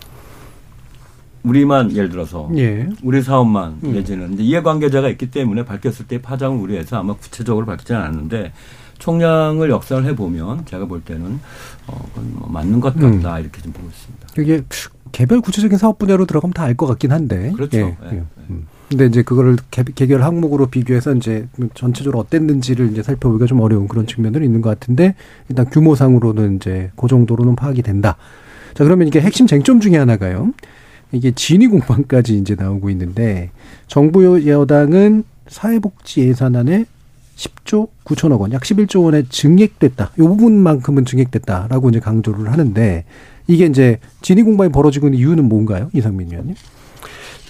[1.43, 2.89] 우리만 예를 들어서 예.
[3.03, 3.93] 우리 사업만 음.
[3.93, 8.53] 내지는 이제 이해관계자가 있기 때문에 밝혔을 때 파장을 우리해서 아마 구체적으로 밝히지 않았는데
[8.99, 11.39] 총량을 역사를 해보면 제가 볼 때는
[11.87, 13.41] 어, 그건 뭐 맞는 것 같다 음.
[13.41, 14.27] 이렇게 좀 보고 있습니다.
[14.39, 14.63] 이게
[15.13, 17.53] 개별 구체적인 사업 분야로 들어가면 다 알 것 같긴 한데.
[17.53, 17.79] 그렇죠.
[17.79, 17.83] 예.
[18.13, 18.17] 예.
[18.17, 18.25] 예.
[18.51, 18.67] 음.
[18.89, 24.07] 근데 이제 그거를 개, 개별 항목으로 비교해서 이제 전체적으로 어땠는지를 이제 살펴보기가 좀 어려운 그런
[24.07, 25.15] 측면들이 있는 것 같은데
[25.49, 28.17] 일단 규모상으로는 이제 그 정도로는 파악이 된다.
[28.75, 30.53] 자 그러면 이게 핵심 쟁점 중에 하나가요.
[31.13, 33.51] 이게 진위 공방까지 이제 나오고 있는데
[33.87, 36.87] 정부 여당은 사회복지 예산안에
[37.37, 40.13] 10조 9천억 원, 약 11조 원에 증액됐다.
[40.17, 43.05] 이 부분만큼은 증액됐다라고 이제 강조를 하는데
[43.47, 46.55] 이게 이제 진위 공방이 벌어지고 있는 이유는 뭔가요, 이상민 의원님?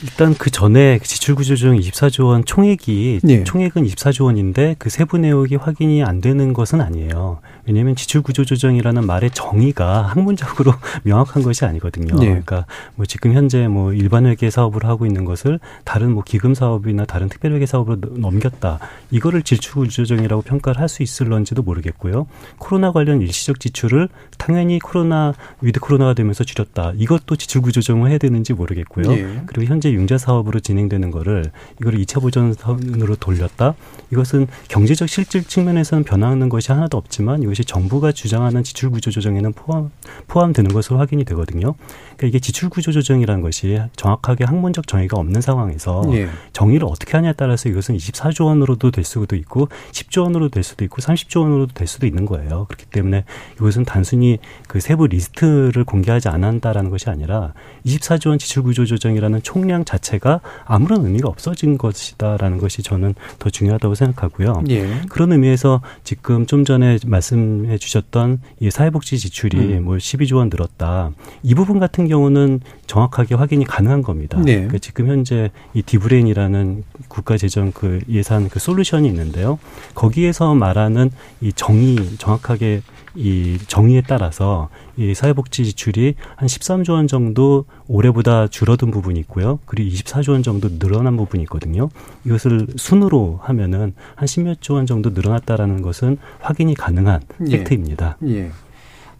[0.02, 3.44] 일단 그 전에 지출 구조 조정 24조 원 총액이 네.
[3.44, 7.40] 총액은 24조 원인데 그 세부 내역이 확인이 안 되는 것은 아니에요.
[7.66, 10.72] 왜냐하면 지출 구조 조정이라는 말의 정의가 학문적으로
[11.04, 12.14] 명확한 것이 아니거든요.
[12.16, 12.26] 네.
[12.26, 17.04] 그러니까 뭐 지금 현재 뭐 일반 회계 사업을 하고 있는 것을 다른 뭐 기금 사업이나
[17.04, 18.78] 다른 특별 회계 사업으로 넘겼다.
[19.10, 22.26] 이거를 지출 구조 조정이라고 평가를 할 수 있을런지도 모르겠고요.
[22.56, 24.08] 코로나 관련 일시적 지출을
[24.38, 26.94] 당연히 코로나 위드 코로나가 되면서 줄였다.
[26.96, 29.08] 이것도 지출 구조 조정을 해야 되는지 모르겠고요.
[29.08, 29.42] 네.
[29.44, 33.74] 그리고 현재 융자 사업으로 진행되는 거를 이거를 이차 보전으로 돌렸다.
[34.10, 39.90] 이것은 경제적 실질 측면에서는 변화하는 것이 하나도 없지만 이것이 정부가 주장하는 지출 구조 조정에는 포함
[40.28, 41.74] 포함되는 것으로 확인이 되거든요.
[42.18, 46.28] 그러니까 이게 지출 구조 조정이라는 것이 정확하게 학문적 정의가 없는 상황에서 예.
[46.52, 51.00] 정의를 어떻게 하냐에 따라서 이것은 24조 원으로도 될 수도 있고 10조 원으로 될 수도 있고
[51.00, 52.66] 30조 원으로도 될 수도 있는 거예요.
[52.68, 57.54] 그렇기 때문에 이것은 단순히 그 세부 리스트를 공개하지 않았다라는 것이 아니라
[57.86, 63.94] 24조 원 지출 구조 조정이라는 총량 자체가 아무런 의미가 없어진 것이다라는 것이 저는 더 중요하다고
[63.94, 64.64] 생각하고요.
[64.70, 65.02] 예.
[65.08, 69.84] 그런 의미에서 지금 좀 전에 말씀해 주셨던 이 사회복지 지출이 음.
[69.84, 71.12] 뭐 12조 원 늘었다.
[71.44, 74.38] 이 부분 같은 경우는 정확하게 확인이 가능한 겁니다.
[74.42, 74.54] 네.
[74.54, 79.58] 그러니까 지금 현재 이 dBrain이라는 국가 재정 그 예산 그 솔루션이 있는데요.
[79.94, 82.82] 거기에서 말하는 이 정의 정확하게
[83.14, 89.58] 이 정의에 따라서 이 사회복지 지출이 한 13조 원 정도 올해보다 줄어든 부분이 있고요.
[89.66, 91.88] 그리고 24조 원 정도 늘어난 부분이 있거든요.
[92.24, 97.58] 이것을 순으로 하면은 한 10몇 조 원 정도 늘어났다라는 것은 확인이 가능한 예.
[97.58, 98.16] 팩트입니다.
[98.28, 98.50] 예.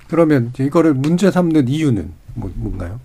[0.06, 3.00] 그러면 이거를 문제 삼는 이유는 뭐, 뭔가요?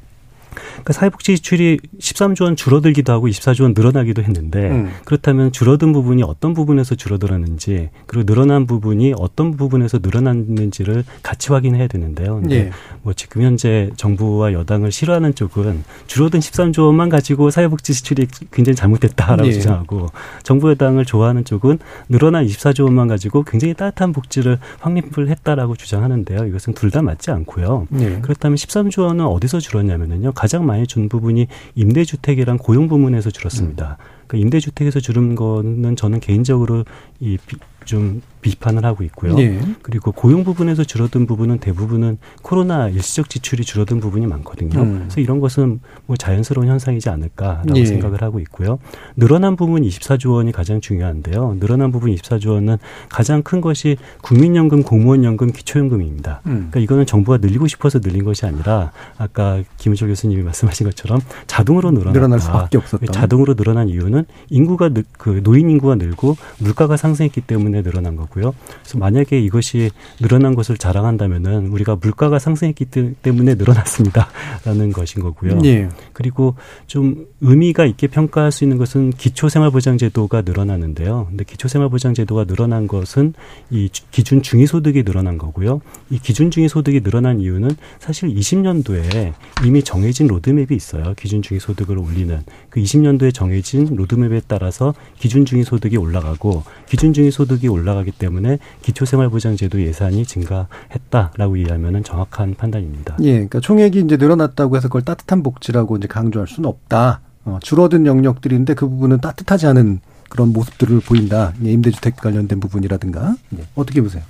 [0.53, 4.91] 그러니까 사회복지 지출이 13조 원 줄어들기도 하고 24조 원 늘어나기도 했는데 음.
[5.05, 12.39] 그렇다면 줄어든 부분이 어떤 부분에서 줄어들었는지 그리고 늘어난 부분이 어떤 부분에서 늘어났는지를 같이 확인해야 되는데요.
[12.39, 12.71] 근데 예.
[13.01, 19.47] 뭐 지금 현재 정부와 여당을 싫어하는 쪽은 줄어든 13조 원만 가지고 사회복지 지출이 굉장히 잘못됐다라고
[19.47, 19.51] 예.
[19.51, 20.07] 주장하고
[20.43, 26.45] 정부 여당을 좋아하는 쪽은 늘어난 24조 원만 가지고 굉장히 따뜻한 복지를 확립을 했다라고 주장하는데요.
[26.45, 27.87] 이것은 둘 다 맞지 않고요.
[28.01, 28.19] 예.
[28.21, 30.33] 그렇다면 13조 원은 어디서 줄었냐면요.
[30.43, 33.97] 가장 많이 준 부분이 임대주택이랑 고용 부문에서 줄었습니다.
[33.97, 34.05] 음.
[34.27, 36.83] 그 임대주택에서 줄은 거는 저는 개인적으로
[37.21, 37.37] 이
[37.85, 39.35] 좀 비판을 하고 있고요.
[39.35, 39.59] 네.
[39.81, 44.79] 그리고 고용 부분에서 줄어든 부분은 대부분은 코로나 일시적 지출이 줄어든 부분이 많거든요.
[44.81, 44.99] 음.
[44.99, 47.85] 그래서 이런 것은 뭐 자연스러운 현상이지 않을까라고 네.
[47.85, 48.79] 생각을 하고 있고요.
[49.15, 51.57] 늘어난 부분 24조 원이 가장 중요한데요.
[51.59, 52.77] 늘어난 부분 24조 원은
[53.09, 56.41] 가장 큰 것이 국민연금, 공무원연금, 기초연금입니다.
[56.45, 56.51] 음.
[56.69, 62.11] 그러니까 이거는 정부가 늘리고 싶어서 늘린 것이 아니라 아까 김우철 교수님이 말씀하신 것처럼 자동으로 늘어났다.
[62.11, 63.11] 늘어날 수밖에 없었다.
[63.11, 68.23] 자동으로 늘어난 이유는 인구가 그 노인 인구가 늘고 물가가 상승했기 때문에 늘어난 거고.
[68.33, 68.53] 거고요.
[68.81, 72.85] 그래서 만약에 이것이 늘어난 것을 자랑한다면은 우리가 물가가 상승했기
[73.21, 75.59] 때문에 늘어났습니다라는 것인 거고요.
[75.65, 75.89] 예.
[76.13, 76.55] 그리고
[76.87, 81.27] 좀 의미가 있게 평가할 수 있는 것은 기초생활보장제도가 늘어나는데요.
[81.29, 83.33] 근데 기초생활보장제도가 늘어난 것은
[83.69, 85.81] 이 기준 중위소득이 늘어난 거고요.
[86.09, 89.33] 이 기준 중위소득이 늘어난 이유는 사실 20년도에
[89.65, 91.13] 이미 정해진 로드맵이 있어요.
[91.17, 92.41] 기준 중위소득을 올리는
[92.73, 99.79] 그 20년도에 정해진 로드맵에 따라서 기준 중위 소득이 올라가고 기준 중위 소득이 올라가기 때문에 기초생활보장제도
[99.79, 103.17] 예산이 증가했다라고 이해하면 정확한 판단입니다.
[103.21, 107.21] 예, 그러니까 총액이 이제 늘어났다고 해서 그걸 따뜻한 복지라고 이제 강조할 수는 없다.
[107.45, 111.53] 어, 줄어든 영역들인데 그 부분은 따뜻하지 않은 그런 모습들을 보인다.
[111.63, 114.23] 예, 임대주택 관련된 부분이라든가 예, 어떻게 보세요?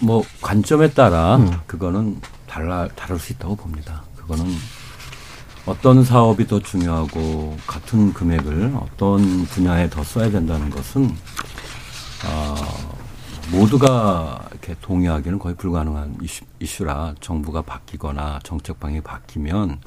[0.00, 1.48] 뭐 관점에 따라 음.
[1.68, 4.02] 그거는 달라 다를 수 있다고 봅니다.
[4.16, 4.46] 그거는
[5.68, 11.04] 어떤 사업이 더 중요하고 같은 금액을 어떤 분야에 더 써야 된다는 것은
[12.24, 12.54] 어,
[13.52, 19.80] 모두가 이렇게 동의하기는 거의 불가능한 이슈, 이슈 라 정부가 바뀌거나 정책 방향이 바뀌면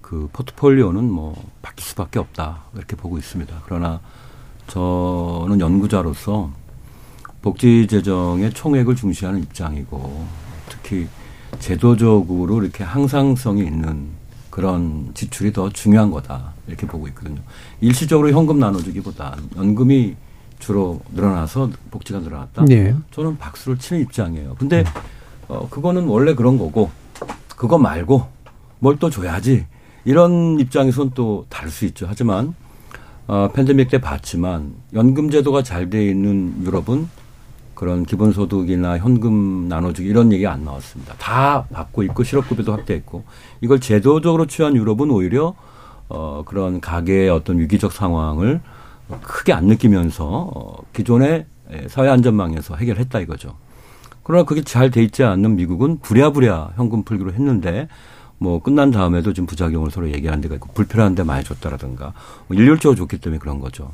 [0.00, 3.62] 그 포트폴리오는 뭐 바뀔 수밖에 없다 이렇게 보고 있습니다.
[3.64, 3.98] 그러나
[4.68, 6.52] 저는 연구자로서
[7.42, 10.24] 복지 재정의 총액을 중시하는 입장이고
[10.68, 11.08] 특히
[11.58, 14.15] 제도적으로 이렇게 항상성이 있는
[14.56, 17.42] 그런 지출이 더 중요한 거다 이렇게 보고 있거든요.
[17.82, 20.16] 일시적으로 현금 나눠주기보다 연금이
[20.58, 22.64] 주로 늘어나서 복지가 늘어났다.
[22.64, 22.94] 네.
[23.10, 24.56] 저는 박수를 치는 입장이에요.
[24.58, 24.82] 근데
[25.46, 26.90] 어, 그거는 원래 그런 거고
[27.54, 28.26] 그거 말고
[28.78, 29.66] 뭘 또 줘야지
[30.06, 32.06] 이런 입장에선 또 다를 수 있죠.
[32.08, 32.54] 하지만
[33.26, 37.10] 어, 팬데믹 때 봤지만 연금 제도가 잘 돼 있는 유럽은
[37.76, 41.14] 그런 기본소득이나 현금 나눠주기 이런 얘기 안 나왔습니다.
[41.18, 43.22] 다 받고 있고 실업급여도 확대했고
[43.60, 45.54] 이걸 제도적으로 취한 유럽은 오히려
[46.08, 48.60] 어, 그런 가계의 어떤 위기적 상황을
[49.22, 51.46] 크게 안 느끼면서 어, 기존의
[51.88, 53.56] 사회 안전망에서 해결했다 이거죠.
[54.22, 57.88] 그러나 그게 잘 돼 있지 않는 미국은 부랴부랴 현금 풀기로 했는데
[58.38, 62.14] 뭐 끝난 다음에도 지금 부작용을 서로 얘기하는 데가 있고 불편한 데 많이 줬다라든가
[62.48, 63.90] 뭐 일률적으로 줬기 때문에 그런 거죠.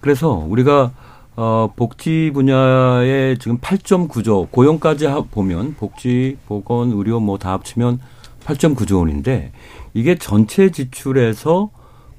[0.00, 0.90] 그래서 우리가
[1.34, 8.00] 어, 복지 분야에 지금 8.9조 고용까지 보면 복지, 보건, 의료 뭐 다 합치면
[8.44, 9.52] 8.9조 원인데
[9.94, 11.70] 이게 전체 지출에서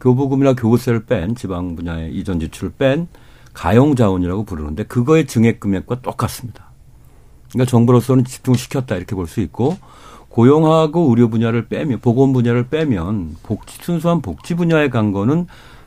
[0.02, 3.08] 교부금이나 교부세를 뺀 지방 분야의 이전 지출을 뺀
[3.54, 6.72] 가용 자원이라고 부르는데 그거의 증액 금액과 똑같습니다.
[7.52, 9.78] 그러니까 정부로서는 집중시켰다 이렇게 볼 수 있고
[10.30, 15.46] 고용하고 의료 분야를 빼면 보건 분야를 빼면 복지 순수한 복지 분야에 간 거는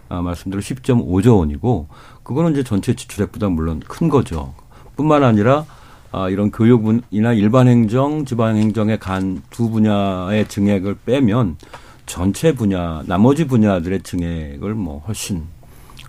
[0.09, 1.89] 아, 말씀대로 10.5조 원이고
[2.27, 4.53] 그거는 이제 전체 지출액보다 물론 큰 거죠.
[4.97, 5.65] 뿐만 아니라
[6.11, 11.57] 아, 이런 교육이나 일반 행정, 지방 행정에 간두 분야의 증액을 빼면
[12.05, 15.45] 전체 분야, 나머지 분야들의 증액을 뭐 훨씬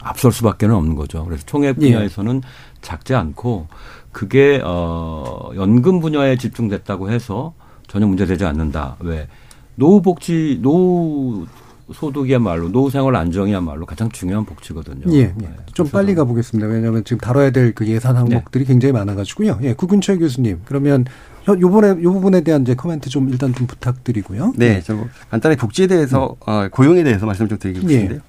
[0.02, 1.24] 앞설 수밖에는 없는 거죠.
[1.24, 1.92] 그래서 총액 예.
[1.92, 2.50] 분야에서는 예.
[2.82, 3.68] 작지 않고
[4.12, 7.54] 그게 어 연금 분야에 집중됐다고 해서
[7.88, 8.96] 전혀 문제되지 않는다.
[9.02, 9.28] 왜
[9.76, 11.46] 노후복지 노후
[11.94, 15.06] 소득이야말로 노후생활 안정이야말로 가장 중요한 복지거든요.
[15.14, 15.34] 예, 예.
[15.38, 15.50] 네.
[15.74, 16.68] 좀 빨리 가보겠습니다.
[16.68, 18.74] 왜냐하면 지금 다뤄야 될 그 예산 항목들이 네.
[18.74, 19.60] 굉장히 많아가지고요.
[19.64, 21.06] 예, 구근철 교수님 그러면
[21.48, 24.54] 요번에 요 부분에 대한 이제 코멘트 좀 일단 좀 부탁드리고요.
[24.58, 24.82] 네, 네.
[24.82, 24.98] 저
[25.30, 26.50] 간단히 복지에 대해서 음.
[26.50, 28.20] 어, 고용에 대해서 말씀 좀 드리고 싶은데요.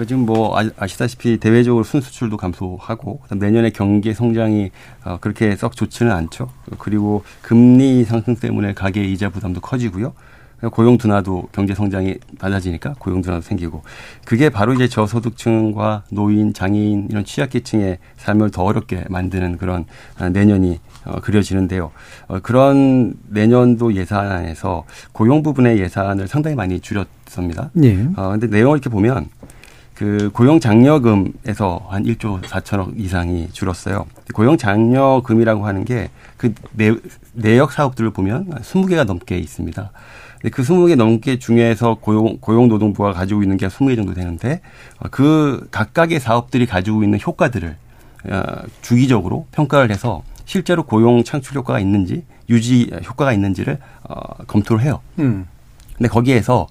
[0.00, 0.04] 예.
[0.06, 4.70] 지금 뭐 아시다시피 대외적으로 순수출도 감소하고 내년에 경기 성장이
[5.04, 6.50] 어, 그렇게 썩 좋지는 않죠.
[6.78, 10.12] 그리고 금리 상승 때문에 가계 이자 부담도 커지고요.
[10.70, 13.82] 고용 둔화도 경제 성장이 낮아지니까 고용 둔화도 생기고
[14.24, 19.84] 그게 바로 이제 저소득층과 노인, 장애인 이런 취약계층의 삶을 더 어렵게 만드는 그런
[20.20, 21.90] 어, 내년이 어, 그려지는데요.
[22.28, 27.70] 어, 그런 내년도 예산안에서 고용 부분의 예산을 상당히 많이 줄였습니다.
[27.72, 28.08] 네.
[28.16, 29.28] 어, 근데 내용을 이렇게 보면
[29.94, 34.06] 그 고용 장려금에서 한 1조 4천억 이상이 줄었어요.
[34.32, 37.00] 고용 장려금이라고 하는 게 그
[37.32, 39.90] 내역 사업들을 보면 20개가 넘게 있습니다.
[40.50, 44.60] 그 20개 넘게 중에서 고용, 고용노동부가 가지고 있는 게 20개 정도 되는데
[44.98, 47.76] 어, 그 각각의 사업들이 가지고 있는 효과들을
[48.30, 48.42] 어,
[48.82, 55.00] 주기적으로 평가를 해서 실제로 고용 창출 효과가 있는지 유지 효과가 있는지를 어, 검토를 해요.
[55.18, 55.46] 음.
[55.96, 56.66] 근데 거기에서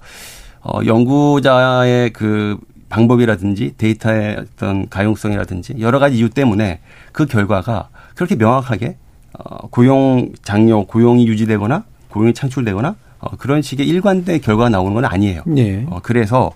[0.60, 2.58] 어, 연구자의 그
[2.88, 8.96] 방법이라든지 데이터의 어떤 가용성이라든지 여러 가지 이유 때문에 그 결과가 그렇게 명확하게
[9.36, 15.42] 어, 고용 장려, 고용이 유지되거나 고용이 창출되거나 어, 그런 식의 일관된 결과가 나오는 건 아니에요.
[15.46, 15.86] 네.
[15.88, 16.52] 어, 그래서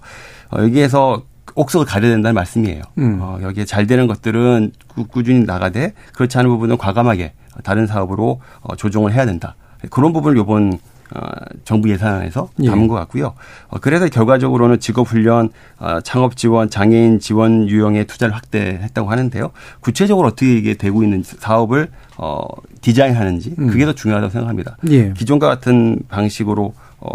[0.50, 1.22] 어, 여기에서
[1.54, 2.82] 옥석을 가려야 된다는 말씀이에요.
[2.98, 3.18] 음.
[3.20, 4.72] 어, 여기에 잘 되는 것들은
[5.10, 7.32] 꾸, 준히 나가되 그렇지 않은 부분은 과감하게
[7.64, 9.56] 다른 사업으로 어, 조정을 해야 된다.
[9.90, 10.78] 그런 부분을 요번
[11.14, 11.20] 어,
[11.64, 12.68] 정부 예산안에서 예.
[12.68, 13.32] 담은 것 같고요.
[13.68, 19.50] 어, 그래서 결과적으로는 직업훈련, 어, 창업 지원, 장애인 지원 유형의 투자를 확대했다고 하는데요.
[19.80, 22.46] 구체적으로 어떻게 이게 되고 있는 사업을 어,
[22.80, 23.68] 디자인하는지 음.
[23.68, 24.76] 그게 더 중요하다고 생각합니다.
[24.90, 25.12] 예.
[25.12, 27.10] 기존과 같은 방식으로 어,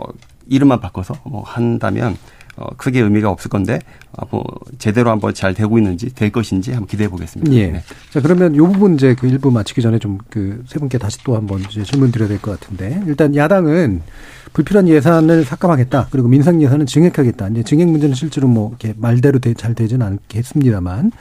[0.48, 2.18] 이름만 바꿔서 뭐 한다면
[2.56, 3.80] 어, 크게 의미가 없을 건데
[4.12, 4.44] 어, 뭐
[4.78, 7.52] 제대로 한번 잘 되고 있는지 될 것인지 한번 기대해 보겠습니다.
[7.54, 7.68] 예.
[7.72, 7.84] 네.
[8.12, 11.36] 자 그러면 이 부분 이제 그 일부 마치기 전에 좀 그 세 분께 다시 또
[11.36, 14.02] 한번 이제 질문 드려야 될 것 같은데 일단 야당은
[14.54, 19.54] 불필요한 예산을 삭감하겠다 그리고 민생 예산은 증액하겠다 이제 증액 문제는 실제로 뭐 이렇게 말대로 되,
[19.56, 21.12] 잘 되지는 않겠습니다만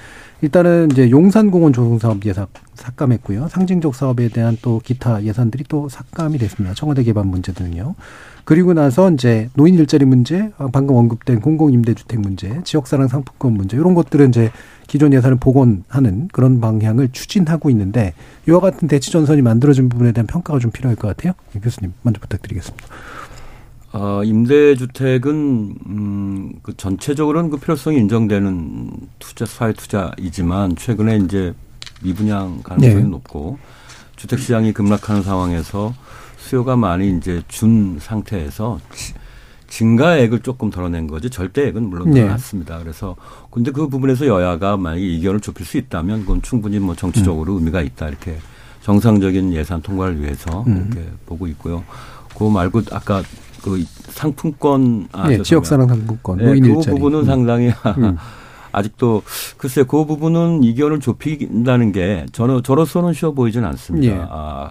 [0.43, 6.75] 일단은 이제 용산공원 조성사업 예산 삭감했고요 상징적 사업에 대한 또 기타 예산들이 또 삭감이 됐습니다
[6.75, 7.95] 청와대 개발 문제 등은요.
[8.45, 14.31] 그리고 나서 이제 노인 일자리 문제, 방금 언급된 공공임대주택 문제, 지역사랑 상품권 문제 이런 것들은
[14.31, 14.51] 이제
[14.89, 18.15] 기존 예산을 복원하는 그런 방향을 추진하고 있는데
[18.49, 21.35] 이와 같은 대치 전선이 만들어진 부분에 대한 평가가 좀 필요할 것 같아요.
[21.57, 22.87] 이 교수님 먼저 부탁드리겠습니다.
[23.93, 31.55] 어, 임대주택은 음, 그 전체적으로는 그 필요성이 인정되는 투자 사회 투자이지만 최근에 이제
[32.03, 33.09] 미분양 가능성이 네.
[33.09, 33.59] 높고
[34.17, 35.95] 주택 시장이 급락하는 상황에서
[36.43, 39.15] 수요가 많이 이제 준 상태에서 지-
[39.69, 42.21] 증가액을 조금 덜어낸 거지 절대액은 물론 네.
[42.21, 42.79] 늘어났습니다.
[42.81, 43.17] 그래서
[43.51, 48.09] 근데 그 부분에서 여야가 만약에 이견을 좁힐 수 있다면 그건 충분히 뭐 정치적으로 의미가 있다
[48.09, 48.37] 이렇게
[48.83, 50.89] 정상적인 예산 통과를 위해서 음.
[50.93, 51.85] 이렇게 보고 있고요.
[52.35, 53.23] 그거 말고 아까
[53.63, 55.41] 그 상품권 아, 네.
[55.43, 56.95] 지역사랑 상품권, 네, 그 일자리.
[56.97, 57.25] 부분은 음.
[57.25, 58.17] 상당히 음.
[58.73, 59.23] 아직도
[59.57, 64.07] 글쎄 그 부분은 이견을 좁힌다는 게 저는 저로서는 쉬워 보이진 않습니다.
[64.15, 64.27] 예.
[64.29, 64.71] 아,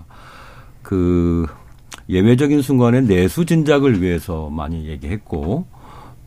[0.83, 1.45] 그
[2.11, 5.65] 예외적인 순간에 내수 진작을 위해서 많이 얘기했고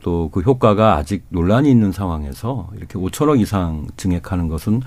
[0.03, 4.83] 또 그 효과가 아직 논란이 있는 상황에서 이렇게 5천억 이상 증액하는 것은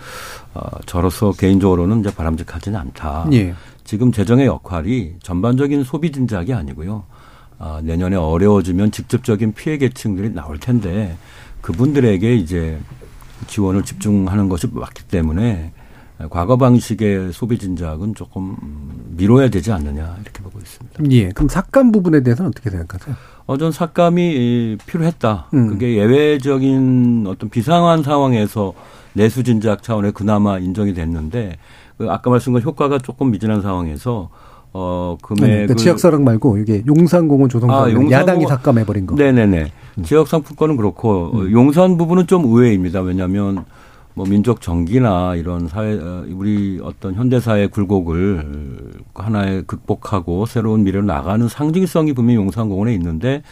[0.53, 3.27] 어, 저로서 개인적으로는 이제 바람직하지는 않다.
[3.33, 3.53] 예.
[3.83, 7.05] 지금 재정의 역할이 전반적인 소비 진작이 아니고요.
[7.59, 11.17] 아, 내년에 어려워지면 직접적인 피해 계층들이 나올 텐데
[11.61, 12.77] 그분들에게 이제
[13.47, 15.71] 지원을 집중하는 것이 맞기 때문에
[16.31, 21.03] 과거 방식의 소비 진작은 조금 음, 미뤄야 되지 않느냐 이렇게 보고 있습니다.
[21.11, 21.29] 예.
[21.29, 23.15] 그럼 삭감 부분에 대해서는 어떻게 생각하세요?
[23.45, 25.47] 어, 전 삭감이 필요했다.
[25.53, 25.67] 음.
[25.69, 28.73] 그게 예외적인 어떤 비상한 상황에서
[29.13, 31.57] 내수 진작 차원에 그나마 인정이 됐는데
[31.97, 34.29] 그 아까 말씀드린 효과가 조금 미진한 상황에서
[34.73, 39.15] 어 금액을 그러니까 지역사랑 말고 이게 용산공원 조성사업 아, 용산공원- 야당이 삭감해버린 거.
[39.15, 39.71] 네네네.
[40.03, 43.01] 지역 상품권은 그렇고 어, 용산 부분은 좀 의외입니다.
[43.01, 43.65] 왜냐하면
[44.17, 51.05] 뭐 민족 정기나 이런 사회 어, 우리 어떤 현대 사회 굴곡을 하나에 극복하고 새로운 미래로
[51.05, 53.43] 나가는 상징성이 분명히 용산공원에 있는데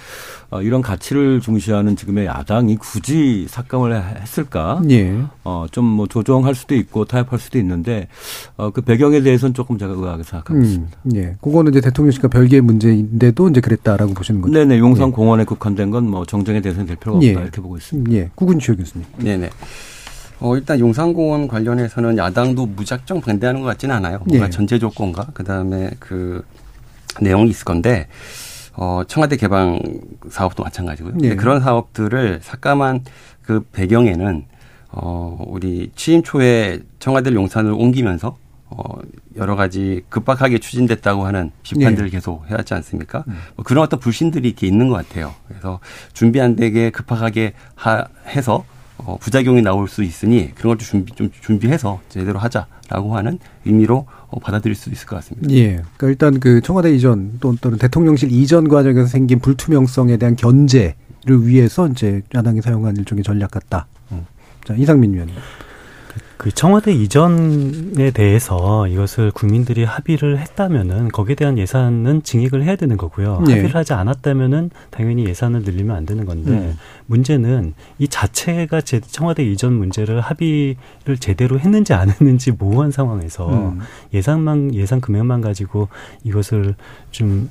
[0.49, 4.81] 어, 이런 가치를 중시하는 지금의 야당이 굳이 삭감을 해- 했을까?
[4.89, 5.15] 예.
[5.43, 8.07] 어, 좀 뭐 조정할 수도 있고 타협할 수도 있는데
[8.57, 10.97] 어, 그 배경에 대해서는 조금 제가 의아하게 생각하고 있습니다.
[11.05, 11.35] 음, 예.
[11.41, 14.51] 그거는 이제 대통령실과 별개의 문제인데도 이제 그랬다라고 보시는 거죠.
[14.51, 17.31] 네네 용산 공원에 국한된 건 뭐 정쟁의 대상이 될 필요가 없다 예.
[17.33, 18.11] 이렇게 보고 있습니다.
[18.13, 18.29] 예.
[18.33, 19.05] 구근주호 교수님.
[19.19, 19.49] 네네.
[20.39, 24.19] 어, 일단 용산공원 관련해서는 야당도 무작정 반대하는 것 같지는 않아요.
[24.25, 24.49] 뭔가 예.
[24.49, 26.43] 전제 조건과 그 다음에 그
[27.21, 28.07] 내용이 있을 건데,
[28.73, 29.79] 어, 청와대 개방
[30.29, 31.13] 사업도 마찬가지고요.
[31.13, 31.35] 근데 예.
[31.35, 33.05] 그런 사업들을 삭감한
[33.41, 34.45] 그 배경에는
[34.91, 38.83] 어, 우리 취임 초에 청와대를 용산을 옮기면서 어,
[39.37, 42.11] 여러 가지 급박하게 추진됐다고 하는 비판들을 예.
[42.11, 43.23] 계속 해왔지 않습니까?
[43.55, 45.33] 뭐 그런 어떤 불신들이 이렇게 있는 것 같아요.
[45.47, 45.79] 그래서
[46.13, 48.65] 준비 안 되게 급하게 하, 해서
[49.05, 54.39] 어, 부작용이 나올 수 있으니 그런 것도 준비 좀 준비해서 제대로 하자라고 하는 의미로 어,
[54.39, 55.53] 받아들일 수 있을 것 같습니다.
[55.53, 55.81] 예.
[55.97, 61.87] 그러니까 일단 그 청와대 이전 또, 또는 대통령실 이전 과정에서 생긴 불투명성에 대한 견제를 위해서
[61.87, 63.87] 이제 야당이 사용한 일종의 전략 같다.
[64.11, 64.25] 음.
[64.63, 65.35] 자, 이상민 위원님.
[66.45, 73.43] 그 청와대 이전에 대해서 이것을 국민들이 합의를 했다면은 거기에 대한 예산은 증액을 해야 되는 거고요.
[73.47, 73.53] 예.
[73.53, 76.77] 합의를 하지 않았다면은 당연히 예산을 늘리면 안 되는 건데 음.
[77.07, 83.79] 문제는 이 자체가 제 청와대 이전 문제를 합의를 제대로 했는지 안 했는지 모호한 상황에서 음.
[84.13, 85.87] 예산만 예산 금액만 가지고
[86.23, 86.75] 이것을
[87.09, 87.49] 좀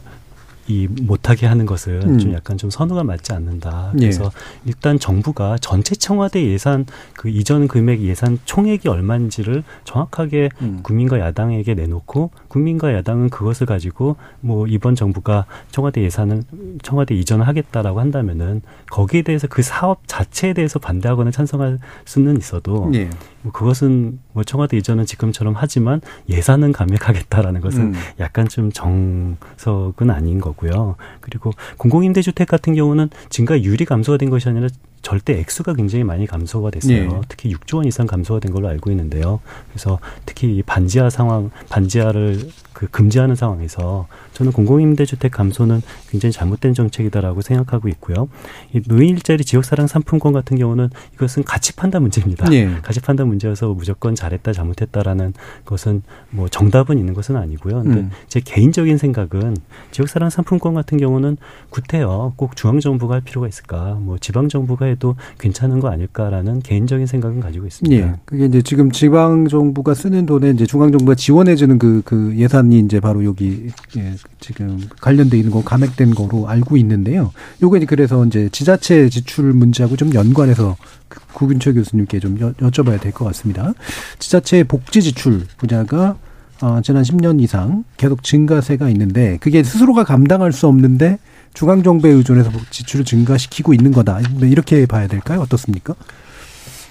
[0.67, 2.19] 이 못하게 하는 것은 음.
[2.19, 3.93] 좀 약간 좀 선호가 맞지 않는다.
[3.97, 4.01] 예.
[4.01, 4.31] 그래서
[4.65, 10.81] 일단 정부가 전체 청와대 예산 그 이전 금액 예산 총액이 얼마인지를 정확하게 음.
[10.83, 16.45] 국민과 야당에게 내놓고 국민과 야당은 그것을 가지고 뭐 이번 정부가 청와대 예산을
[16.83, 18.63] 청와대 이전을 하겠다라고 한다면은
[18.93, 23.11] 거기에 대해서 그 사업 자체에 대해서 반대하거나 찬성할 수는 있어도 예.
[23.43, 27.95] 뭐 그것은 뭐 청와대 이전은 지금처럼 하지만 예산은 감액하겠다라는 것은 음.
[28.21, 30.95] 약간 좀 정석은 아닌 거고요.
[31.21, 34.69] 그리고 공공임대주택 같은 경우는 증가 율이 감소가 된 것이 아니라
[35.05, 36.95] 절대 액수가 굉장히 많이 감소가 됐어요.
[36.95, 37.21] 예.
[37.29, 39.39] 특히 6조 원 이상 감소가 된 걸로 알고 있는데요.
[39.69, 47.41] 그래서 특히 이 반지하 상황, 반지하를 그 금지하는 상황에서 저는 공공임대주택 감소는 굉장히 잘못된 정책이다라고
[47.41, 48.29] 생각하고 있고요.
[48.75, 52.53] 이 노인 일자리 지역사랑 상품권 같은 경우는 이것은 가치 판단 문제입니다.
[52.53, 52.69] 예.
[52.83, 55.33] 가치 판단 문제여서 무조건 잘했다 잘못했다라는
[55.65, 57.83] 것은 뭐 정답은 있는 것은 아니고요.
[57.83, 58.11] 근데 음.
[58.29, 59.57] 제 개인적인 생각은
[59.93, 61.37] 지역사랑 상품권 같은 경우는
[61.71, 63.99] 구태여 꼭 중앙 정부가 할 필요가 있을까?
[64.01, 67.97] 뭐 지방 정부가 해도 괜찮은 거 아닐까라는 개인적인 생각은 가지고 있습니다.
[67.97, 68.15] 예.
[68.25, 72.64] 그게 이제 지금 지방 정부가 쓰는 돈에 이제 중앙 정부가 지원해 주는 그, 그 예산
[72.73, 77.33] 이 이제 바로 여기 예, 지금 관련돼 있는 거 감액된 거로 알고 있는데요.
[77.77, 80.77] 이제 그래서 이제 지자체 지출 문제하고 좀 연관해서
[81.09, 83.73] 그 구균철 교수님께 좀 여, 여쭤봐야 될 것 같습니다.
[84.19, 86.17] 지자체 복지 지출 분야가
[86.61, 91.19] 어, 지난 10년 이상 계속 증가세가 있는데 그게 스스로가 감당할 수 없는데
[91.53, 94.21] 중앙 정부에 의존해서 지출을 증가시키고 있는 거다.
[94.43, 95.41] 이렇게 봐야 될까요?
[95.41, 95.95] 어떻습니까?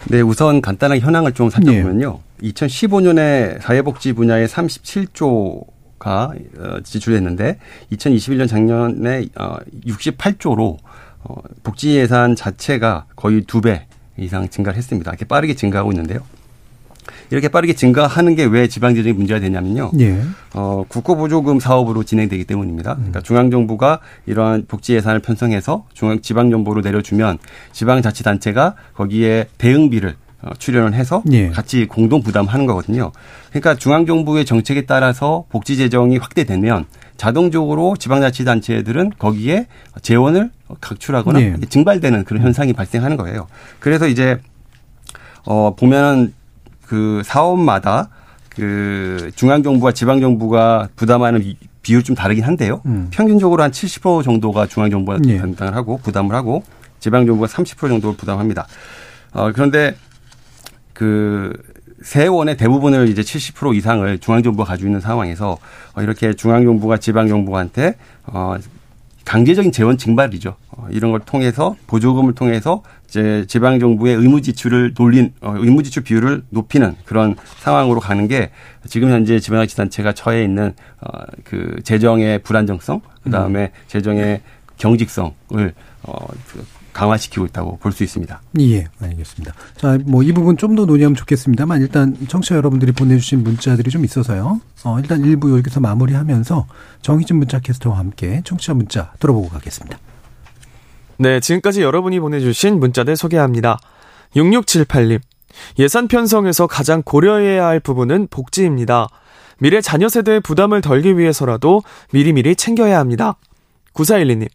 [0.10, 2.12] 네, 우선 간단하게 현황을 좀 살펴보면요.
[2.12, 2.33] 네.
[2.44, 7.60] 2015년에 사회복지 분야에 37조가 어, 지출했는데
[7.94, 9.26] 2021년 작년에
[9.86, 10.78] 68조로
[11.24, 13.86] 어, 복지 예산 자체가 거의 두 배
[14.18, 15.10] 이상 증가를 했습니다.
[15.10, 16.20] 이렇게 빠르게 증가하고 있는데요.
[17.32, 19.92] 이렇게 빠르게 증가하는 게 왜 지방재정이 문제가 되냐면요.
[20.00, 20.22] 예.
[20.54, 22.94] 어, 국고보조금 사업으로 진행되기 때문입니다.
[22.96, 23.24] 그러니까 음.
[23.24, 27.40] 중앙정부가 이러한 복지 예산을 편성해서 중앙 지방정부로 내려주면
[27.72, 30.14] 지방자치단체가 거기에 대응비를 어,
[30.58, 31.50] 출연을 해서 예.
[31.50, 33.12] 같이 공동 부담하는 거거든요.
[33.50, 36.86] 그러니까 중앙 정부의 정책에 따라서 복지 재정이 확대되면
[37.18, 39.68] 자동적으로 지방자치단체들은 거기에
[40.02, 41.56] 재원을 각출하거나 예.
[41.70, 43.48] 증발되는 그런 현상이 발생하는 거예요.
[43.80, 44.40] 그래서 이제
[45.46, 46.34] 어 보면은
[46.86, 48.10] 그 사업마다
[48.50, 52.82] 그 중앙 정부와 지방 정부가 부담하는 비율 좀 다르긴 한데요.
[52.86, 53.08] 음.
[53.12, 55.38] 평균적으로 한 70% 정도가 중앙 정부가 예.
[55.38, 56.64] 담당을 하고 부담을 하고
[57.00, 58.68] 지방 정부가 30% 정도를 부담합니다.
[59.34, 59.96] 어, 그런데
[61.04, 61.52] 그
[62.02, 65.58] 세원의 대부분을 이제 70% 이상을 중앙정부가 가지고 있는 상황에서
[65.96, 67.96] 어, 이렇게 중앙정부가 지방정부한테
[68.26, 68.56] 어,
[69.26, 70.56] 강제적인 재원 증발이죠.
[70.70, 76.04] 어, 이런 걸 통해서 보조금을 통해서 이제 지방 정부의 의무 지출을 돌린 어, 의무 지출
[76.04, 78.52] 비율을 높이는 그런 상황으로 가는 게
[78.88, 83.84] 지금 현재 지방자치단체가 처해 있는 어, 그 재정의 불안정성, 그 다음에 음.
[83.88, 84.42] 재정의
[84.78, 85.74] 경직성을
[86.04, 88.42] 어, 그 강화시키고 있다고 볼 수 있습니다.
[88.60, 89.54] 예, 알겠습니다.
[89.78, 94.62] 자, 뭐 이 부분 좀 더 논의하면 좋겠습니다만 일단 청취자 여러분들이 보내주신 문자들이 좀 있어서요.
[94.84, 96.66] 어, 일단 일부 여기서 마무리하면서
[97.02, 99.98] 정희진 문자 캐스터와 함께 청취자 문자 들어보고 가겠습니다.
[101.18, 103.78] 네, 지금까지 여러분이 보내주신 문자들 소개합니다.
[104.36, 105.20] 6678님.
[105.80, 109.08] 예산 편성에서 가장 고려해야 할 부분은 복지입니다.
[109.60, 113.36] 미래 자녀 세대의 부담을 덜기 위해서라도 미리미리 챙겨야 합니다.
[113.94, 114.50] 9412님.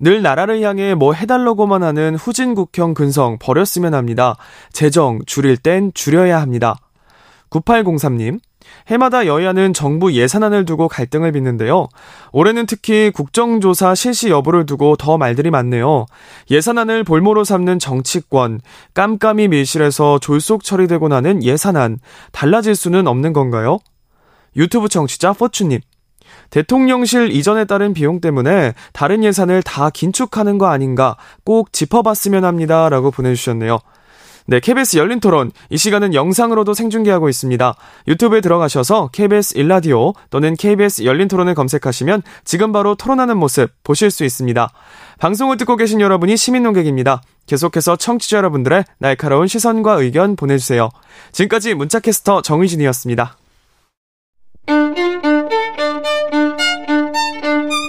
[0.00, 4.36] 늘 나라를 향해 뭐 해달라고만 하는 후진국형 근성 버렸으면 합니다.
[4.72, 6.76] 재정 줄일 땐 줄여야 합니다.
[7.50, 8.40] 9803님.
[8.88, 11.88] 해마다 여야는 정부 예산안을 두고 갈등을 빚는데요.
[12.32, 16.06] 올해는 특히 국정조사 실시 여부를 두고 더 말들이 많네요.
[16.50, 18.60] 예산안을 볼모로 삼는 정치권,
[18.94, 21.98] 깜깜이 밀실에서 졸속 처리되고 나는 예산안,
[22.32, 23.78] 달라질 수는 없는 건가요?
[24.56, 25.80] 유튜브 청취자 포추님.
[26.50, 32.88] 대통령실 이전에 따른 비용 때문에 다른 예산을 다 긴축하는 거 아닌가 꼭 짚어봤으면 합니다.
[32.88, 33.78] 라고 보내주셨네요.
[34.50, 35.52] 네, KBS 열린 토론.
[35.68, 37.74] 이 시간은 영상으로도 생중계하고 있습니다.
[38.08, 44.24] 유튜브에 들어가셔서 KBS 일라디오 또는 KBS 열린 토론을 검색하시면 지금 바로 토론하는 모습 보실 수
[44.24, 44.70] 있습니다.
[45.18, 47.20] 방송을 듣고 계신 여러분이 시민 농객입니다.
[47.46, 50.88] 계속해서 청취자 여러분들의 날카로운 시선과 의견 보내주세요.
[51.32, 53.36] 지금까지 문자캐스터 정의진이었습니다.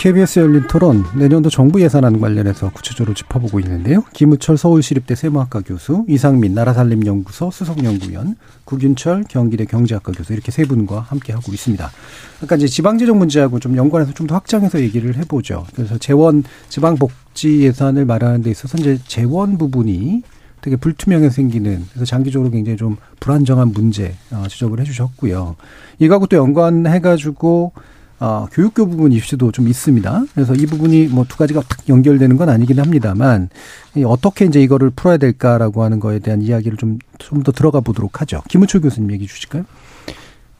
[0.00, 4.02] KBS 열린 토론 내년도 정부 예산안 관련해서 구체적으로 짚어보고 있는데요.
[4.14, 11.34] 김우철 서울시립대 세무학과 교수, 이상민 나라살림연구소 수석연구위원, 구균철 경기대 경제학과 교수 이렇게 세 분과 함께
[11.34, 11.90] 하고 있습니다.
[12.38, 15.66] 그러니까 이제 지방재정 문제하고 좀 연관해서 좀 더 확장해서 얘기를 해보죠.
[15.74, 20.22] 그래서 재원 지방복지 예산을 말하는 데 있어서 이제 재원 부분이
[20.62, 25.56] 되게 불투명해 생기는 그래서 장기적으로 굉장히 좀 불안정한 문제 어, 지적을 해주셨고요.
[25.98, 27.72] 이거하고 또 연관해가지고
[28.22, 30.24] 어, 교육교 부분 이슈도 좀 있습니다.
[30.34, 33.48] 그래서 이 부분이 뭐 두 가지가 탁 연결되는 건 아니긴 합니다만
[34.04, 38.42] 어떻게 이제 이거를 풀어야 될까라고 하는 거에 대한 이야기를 좀 좀 더 들어가 보도록 하죠.
[38.48, 39.64] 김우철 교수님 얘기 주실까요?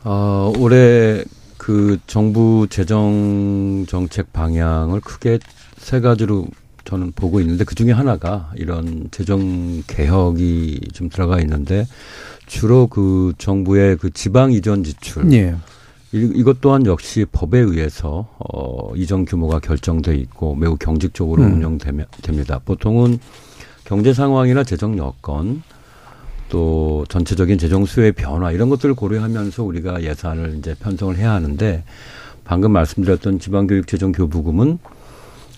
[0.04, 1.22] 어, 올해
[1.58, 5.38] 그 정부 재정 정책 방향을 크게
[5.76, 6.46] 세 가지로
[6.84, 11.86] 저는 보고 있는데 그 중에 하나가 이런 재정 개혁이 좀 들어가 있는데
[12.46, 15.32] 주로 그 정부의 그 지방 이전 지출.
[15.32, 15.54] 예.
[16.12, 21.54] 이, 것 또한 역시 법에 의해서 어, 이전 규모가 결정돼 있고 매우 경직적으로 음.
[21.54, 22.58] 운영됩니다.
[22.64, 23.18] 보통은
[23.84, 25.62] 경제 상황이나 재정 여건
[26.48, 31.84] 또 전체적인 재정 수요의 변화 이런 것들을 고려하면서 우리가 예산을 이제 편성을 해야 하는데
[32.42, 34.78] 방금 말씀드렸던 지방교육재정교부금은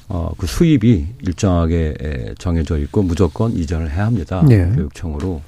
[0.08, 4.42] 어, 그 수입이 일정하게 정해져 있고 무조건 이전을 해야 합니다.
[4.46, 4.70] 네.
[4.74, 5.40] 교육청으로.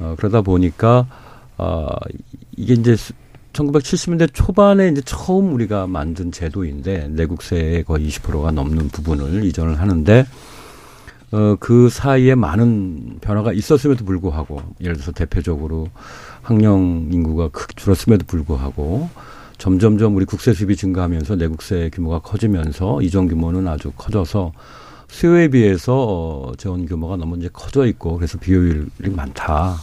[0.00, 1.06] 어, 그러다 보니까
[1.56, 1.88] 어,
[2.56, 2.96] 이게 이제
[3.52, 10.26] 1970년대 초반에 이제 처음 우리가 만든 제도인데 내국세의 거의 20%가 넘는 부분을 이전을 하는데
[11.32, 15.88] 어, 그 사이에 많은 변화가 있었음에도 불구하고 예를 들어서 대표적으로
[16.42, 19.08] 학령 인구가 크게 줄었음에도 불구하고
[19.62, 24.52] 점점점 우리 국세 수입이 증가하면서 내국세 규모가 커지면서 이전 규모는 아주 커져서
[25.06, 29.76] 수요에 비해서 어, 재원 규모가 너무 이제 커져 있고 그래서 비효율이 많다.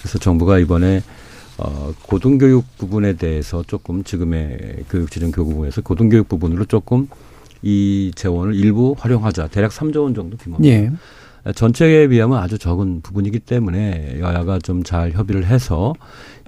[0.00, 1.04] 그래서 정부가 이번에
[1.58, 7.06] 어, 고등교육 부분에 대해서 조금 지금의 교육재정 교부분에서 고등교육 부분으로 조금
[7.62, 9.46] 이 재원을 일부 활용하자.
[9.46, 10.74] 대략 3조 원 정도 규모입니다.
[10.74, 10.90] 예.
[11.54, 15.94] 전체에 비하면 아주 적은 부분이기 때문에 여야가 좀 잘 협의를 해서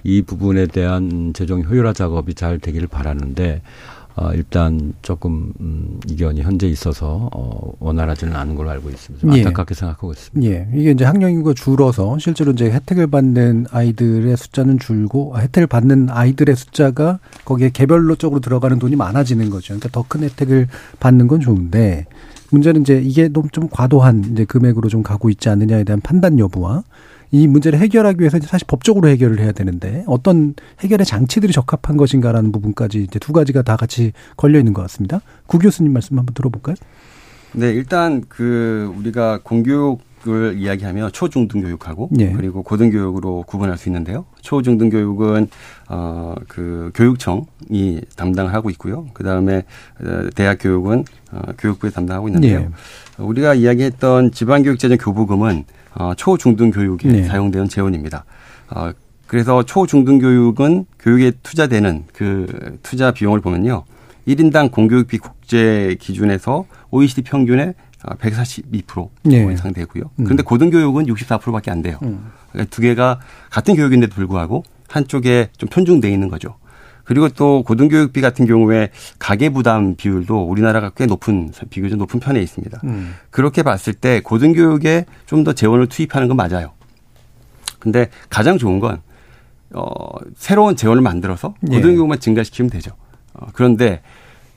[0.03, 3.61] 이 부분에 대한 재정 효율화 작업이 잘 되기를 바라는데
[4.15, 9.21] 어, 일단 조금 음, 이견이 현재 있어서 어, 원활하지는 않은 걸로 알고 있습니다.
[9.21, 9.39] 좀 예.
[9.39, 9.79] 안타깝게 예.
[9.79, 10.51] 생각하고 있습니다.
[10.51, 10.67] 예.
[10.75, 16.09] 이게 이제 학령 인구가 줄어서 실제로 이제 혜택을 받는 아이들의 숫자는 줄고 아, 혜택을 받는
[16.11, 19.69] 아이들의 숫자가 거기에 개별로 쪽으로 들어가는 돈이 많아지는 거죠.
[19.69, 20.67] 그러니까 더 큰 혜택을
[20.99, 22.05] 받는 건 좋은데
[22.53, 26.83] 문제는 이제 이게 너무 좀 과도한 이제 금액으로 좀 가고 있지 않느냐에 대한 판단 여부와
[27.31, 33.01] 이 문제를 해결하기 위해서 사실 법적으로 해결을 해야 되는데 어떤 해결의 장치들이 적합한 것인가라는 부분까지
[33.01, 35.21] 이제 두 가지가 다 같이 걸려 있는 것 같습니다.
[35.47, 36.75] 구 교수님 말씀 한번 들어볼까요?
[37.53, 42.31] 네, 일단 그 우리가 공교육 을 이야기하면 초중등 교육하고 예.
[42.31, 44.25] 그리고 고등 교육으로 구분할 수 있는데요.
[44.41, 45.49] 초중등 교육은
[45.89, 49.07] 어그 교육청이 담당하고 있고요.
[49.13, 49.63] 그다음에
[49.99, 52.59] 어, 대학 교육은 어 교육부에 담당하고 있는데요.
[52.59, 52.69] 예.
[53.17, 55.65] 우리가 이야기했던 지방 교육재정 교부금은
[55.95, 57.23] 어, 초중등 교육에 네.
[57.23, 58.23] 사용되는 재원입니다.
[58.69, 58.91] 어,
[59.27, 63.83] 그래서 초중등 교육은 교육에 투자되는 그 투자 비용을 보면요.
[64.27, 67.73] 1인당 공교육비 국제 기준에서 OECD 평균의
[68.03, 69.53] 142% 네.
[69.53, 70.03] 이상 되고요.
[70.19, 70.23] 음.
[70.25, 71.97] 그런데 고등교육은 64%밖에 안 돼요.
[72.03, 72.31] 음.
[72.51, 76.55] 그러니까 두 개가 같은 교육인데도 불구하고 한쪽에 좀 편중돼 있는 거죠.
[77.05, 78.89] 그리고 또 고등교육비 같은 경우에
[79.19, 82.79] 가계 부담 비율도 우리나라가 꽤 높은 비교적 높은 편에 있습니다.
[82.85, 83.15] 음.
[83.29, 86.71] 그렇게 봤을 때 고등교육에 좀 더 재원을 투입하는 건 맞아요.
[87.79, 89.01] 근데 가장 좋은 건
[89.73, 89.83] 어,
[90.37, 91.75] 새로운 재원을 만들어서 예.
[91.75, 92.91] 고등교육만 증가시키면 되죠.
[93.33, 94.01] 어, 그런데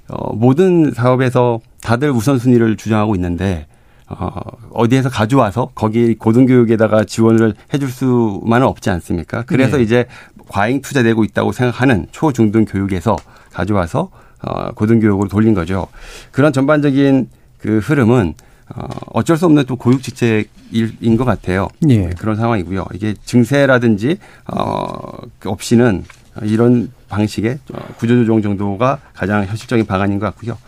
[0.09, 3.69] 어, 모든 사업에서 다들 우선순위를 주장하고 있는데
[4.09, 4.29] 어,
[4.73, 9.45] 어디에서 가져와서 거기 고등교육에다가 지원을 해줄 수만은 없지 않습니까?
[9.47, 9.85] 그래서 네.
[9.85, 10.07] 이제
[10.49, 13.17] 과잉 투자되고 있다고 생각하는 초중등 교육에서
[13.53, 14.11] 가져와서
[14.43, 15.87] 어, 고등교육으로 돌린 거죠.
[16.33, 17.29] 그런 전반적인
[17.59, 18.35] 그 흐름은
[18.75, 21.69] 어, 어쩔 수 없는 또 고육 직책인 것 같아요.
[21.89, 22.11] 예.
[22.19, 22.85] 그런 상황이고요.
[22.95, 24.19] 이게 증세라든지
[24.53, 26.05] 어, 없이는
[26.43, 27.61] 이런 방식의
[27.99, 30.59] 구조조정 정도가 가장 현실적인 방안인 것 같고요.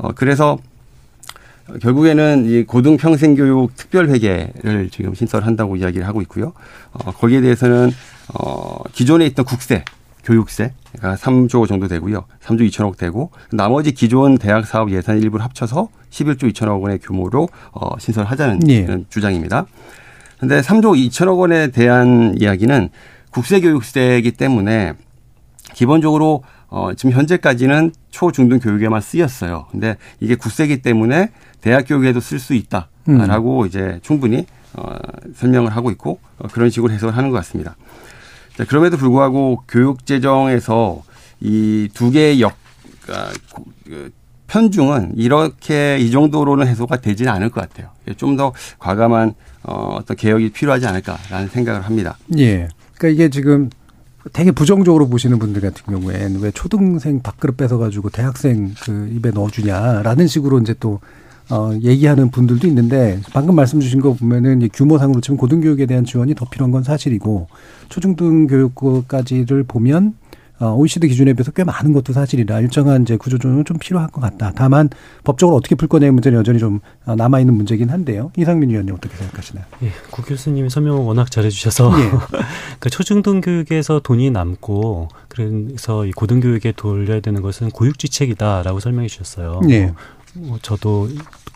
[0.00, 0.58] 어, 그래서
[1.80, 6.52] 결국에는 이 고등 평생교육 특별회계를 지금 신설한다고 이야기를 하고 있고요.
[6.92, 7.92] 어, 거기에 대해서는
[8.34, 9.84] 어, 기존에 있던 국세,
[10.24, 12.24] 교육세가 3조 정도 되고요.
[12.42, 17.98] 3조 2천억 되고 나머지 기존 대학 사업 예산 일부를 합쳐서 11조 2천억 원의 규모로 어,
[17.98, 19.04] 신설하자는 예.
[19.08, 19.66] 주장입니다.
[20.38, 22.88] 근데 3조 2천억 원에 대한 이야기는
[23.30, 24.94] 국세교육세이기 때문에
[25.74, 29.66] 기본적으로 어, 지금 현재까지는 초중등 교육에만 쓰였어요.
[29.70, 33.66] 근데 이게 국세기 때문에 대학 교육에도 쓸 수 있다라고 음.
[33.66, 34.94] 이제 충분히 어,
[35.34, 37.76] 설명을 하고 있고 어, 그런 식으로 해석을 하는 것 같습니다.
[38.56, 41.02] 자, 그럼에도 불구하고 교육 재정에서
[41.40, 42.52] 이 두 개의 역
[43.08, 43.30] 아,
[43.84, 44.10] 그
[44.46, 47.88] 편중은 이렇게 이 정도로는 해소가 되지는 않을 것 같아요.
[48.16, 52.16] 좀 더 과감한 어, 어떤 개혁이 필요하지 않을까라는 생각을 합니다.
[52.38, 52.68] 예.
[52.96, 53.70] 그러니까 이게 지금
[54.32, 60.58] 되게 부정적으로 보시는 분들 같은 경우에는 왜 초등생 밥그릇 뺏어가지고 대학생 그 입에 넣어주냐라는 식으로
[60.58, 61.00] 이제 또
[61.50, 66.44] 어, 얘기하는 분들도 있는데 방금 말씀 주신 거 보면은 규모상으로 치면 고등교육에 대한 지원이 더
[66.48, 67.48] 필요한 건 사실이고
[67.88, 70.19] 초중등 교육까지를 보면 어,
[70.66, 74.52] OECD 기준에 비해서 꽤 많은 것도 사실이라 일정한 이제 구조조정은 좀 필요할 것 같다.
[74.54, 74.90] 다만
[75.24, 78.30] 법적으로 어떻게 풀 거냐의 문제는 여전히 좀 어, 남아 있는 문제긴 한데요.
[78.36, 79.64] 이상민 위원님 어떻게 생각하시나요?
[79.82, 82.10] 예, 구 교수님이 설명을 워낙 잘해주셔서 예.
[82.78, 89.60] 그 초중등 교육에서 돈이 남고 그래서 이 고등교육에 돌려야 되는 것은 고육지책이다라고 설명해 주셨어요.
[89.70, 89.92] 예.
[90.34, 91.08] 뭐 저도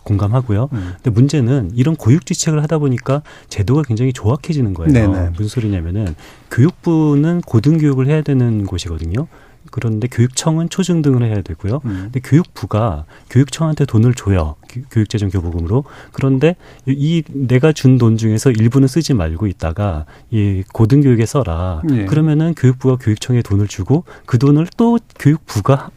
[0.05, 0.69] 공감하고요.
[0.71, 0.93] 음.
[0.95, 4.93] 근데 문제는 이런 고육지책을 하다 보니까 제도가 굉장히 조악해지는 거예요.
[4.93, 5.31] 네네.
[5.31, 6.15] 무슨 소리냐면은
[6.51, 9.27] 교육부는 고등교육을 해야 되는 곳이거든요.
[9.71, 11.81] 그런데 교육청은 초중등을 해야 되고요.
[11.85, 12.09] 음.
[12.11, 14.55] 근데 교육부가 교육청한테 돈을 줘요.
[14.91, 15.83] 교육재정 교부금으로.
[16.11, 16.55] 그런데
[16.85, 21.81] 이 내가 준 돈 중에서 일부는 쓰지 말고 있다가 이 고등교육에 써라.
[21.91, 22.05] 예.
[22.05, 25.89] 그러면은 교육부가 교육청에 돈을 주고 그 돈을 또 교육부가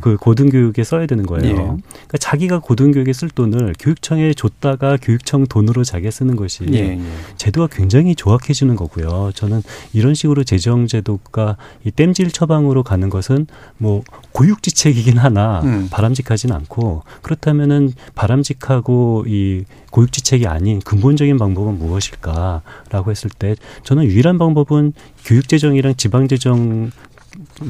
[0.00, 1.48] 그 고등교육에 써야 되는 거예요.
[1.48, 1.54] 예.
[1.54, 6.78] 그러니까 자기가 고등교육에 쓸 돈을 교육청에 줬다가 교육청 돈으로 자기가 쓰는 것이 예.
[6.78, 7.00] 예.
[7.36, 9.32] 제도가 굉장히 조악해지는 거고요.
[9.34, 9.62] 저는
[9.92, 13.46] 이런 식으로 재정 제도가 이 땜질 처방으로 가는 것은
[13.78, 14.02] 뭐
[14.32, 15.88] 고육지책이긴 하나 음.
[15.90, 24.92] 바람직하진 않고 그렇다면은 바람직하고 이 고육지책이 아닌 근본적인 방법은 무엇일까라고 했을 때 저는 유일한 방법은
[25.24, 26.90] 교육재정이랑 지방재정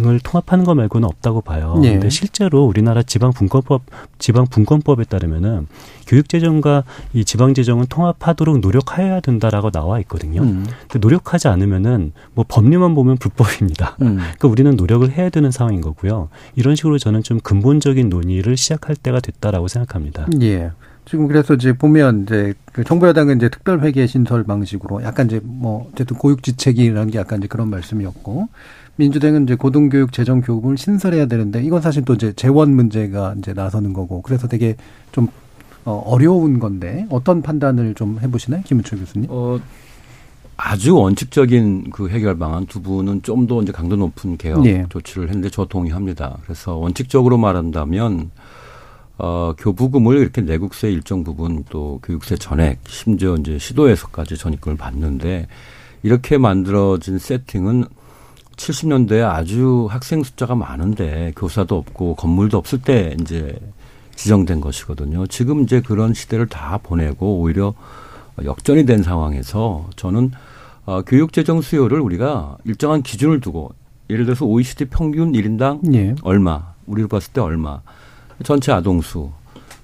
[0.03, 1.79] 을 통합하는 것 말고는 없다고 봐요.
[1.83, 1.93] 네.
[1.93, 3.83] 근데 실제로 우리나라 지방 분권법
[4.19, 5.67] 지방 분권법에 따르면은
[6.07, 10.43] 교육재정과 이 지방재정은 통합하도록 노력해야 된다라고 나와 있거든요.
[10.43, 10.67] 음.
[10.89, 13.97] 근데 노력하지 않으면은 뭐 법률만 보면 불법입니다.
[14.01, 14.17] 음.
[14.17, 16.31] 그러니까 우리는 노력을 해야 되는 상황인 거고요.
[16.57, 20.27] 이런 식으로 저는 좀 근본적인 논의를 시작할 때가 됐다라고 생각합니다.
[20.41, 20.71] 예.
[21.05, 25.41] 지금 그래서 이제 보면 이제 그 정부 여당은 이제 특별 회계 신설 방식으로 약간 이제
[25.43, 28.49] 뭐 어쨌든 고육지책이라는 게 약간 이제 그런 말씀이었고
[29.01, 33.93] 민주당은 이제 고등교육 재정 교육을 신설해야 되는데 이건 사실 또 이제 재원 문제가 이제 나서는
[33.95, 34.77] 거고 그래서 되게
[35.11, 35.29] 좀
[35.87, 39.29] 어, 어려운 건데 어떤 판단을 좀 해보시나요, 김은철 교수님?
[39.31, 39.59] 어,
[40.59, 44.85] 아주 원칙적인 그 해결 방안 두 분은 좀 더 이제 강도 높은 개혁 네.
[44.91, 46.37] 조치를 했는데 저 동의합니다.
[46.45, 48.31] 그래서 원칙적으로 말한다면
[49.17, 55.47] 어, 교부금을 이렇게 내국세 일정 부분 또 교육세 전액 심지어 이제 시도에서까지 전입금을 받는데
[56.03, 57.85] 이렇게 만들어진 세팅은
[58.61, 63.59] 70년대에 아주 학생 숫자가 많은데 교사도 없고 건물도 없을 때 이제
[64.17, 65.27] 지정된 것이거든요.
[65.29, 67.73] 지금 이제 그런 시대를 다 보내고 오히려
[68.45, 70.33] 역전이 된 상황에서 저는
[70.85, 73.73] 어, 교육 재정 수요를 우리가 일정한 기준을 두고
[74.11, 76.15] 예를 들어서 OECD 평균 1인당 예.
[76.23, 77.81] 얼마, 우리로 봤을 때 얼마,
[78.43, 79.31] 전체 아동수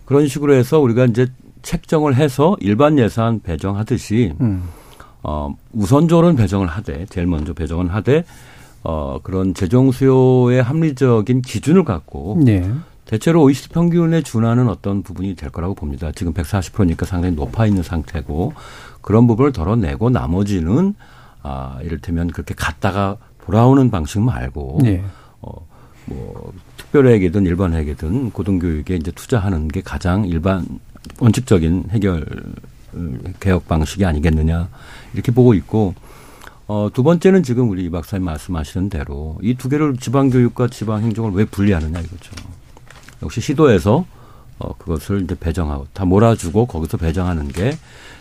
[0.04, 1.28] 그런 식으로 해서 우리가 이제
[1.62, 4.64] 책정을 해서 일반 예산 배정하듯이 음.
[5.22, 8.24] 어, 우선적으로는 배정을 하되 제일 먼저 배정을 하되
[8.88, 12.70] 어, 그런 재정 수요의 합리적인 기준을 갖고 네.
[13.04, 16.12] 대체로 OECD 평균에 준하는 어떤 부분이 될 거라고 봅니다.
[16.12, 18.52] 지금 140%니까 상당히 높아 있는 상태고
[19.00, 20.94] 그런 부분을 덜어내고 나머지는
[21.42, 25.02] 아, 이를테면 그렇게 갔다가 돌아오는 방식 말고 네.
[25.40, 25.50] 어,
[26.04, 30.64] 뭐 특별회계든 일반회계든 고등교육에 이제 투자하는 게 가장 일반
[31.18, 32.24] 원칙적인 해결
[33.40, 34.68] 개혁 방식이 아니겠느냐
[35.12, 35.94] 이렇게 보고 있고
[36.68, 41.44] 어, 두 번째는 지금 우리 이 박사님 말씀하시는 대로 이 두 개를 지방교육과 지방행정을 왜
[41.44, 42.32] 분리하느냐 이거죠.
[43.22, 44.04] 역시 시도에서
[44.58, 47.76] 어, 그것을 이제 배정하고 다 몰아주고 거기서 배정하는 게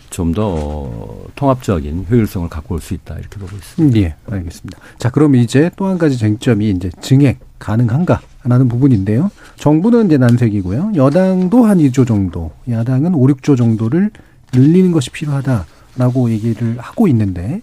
[0.08, 3.98] 좀 더 어, 통합적인 효율성을 갖고 올 수 있다 이렇게 보고 있습니다.
[3.98, 4.78] 예, 알겠습니다.
[4.98, 9.32] 자, 그럼 이제 또 한 가지 쟁점이 이제 증액 가능한가 라는 부분인데요.
[9.56, 10.92] 정부는 이제 난색이고요.
[10.94, 14.12] 여당도 한 2조 정도, 야당은 5, 6조 정도를
[14.54, 17.60] 늘리는 것이 필요하다라고 얘기를 하고 있는데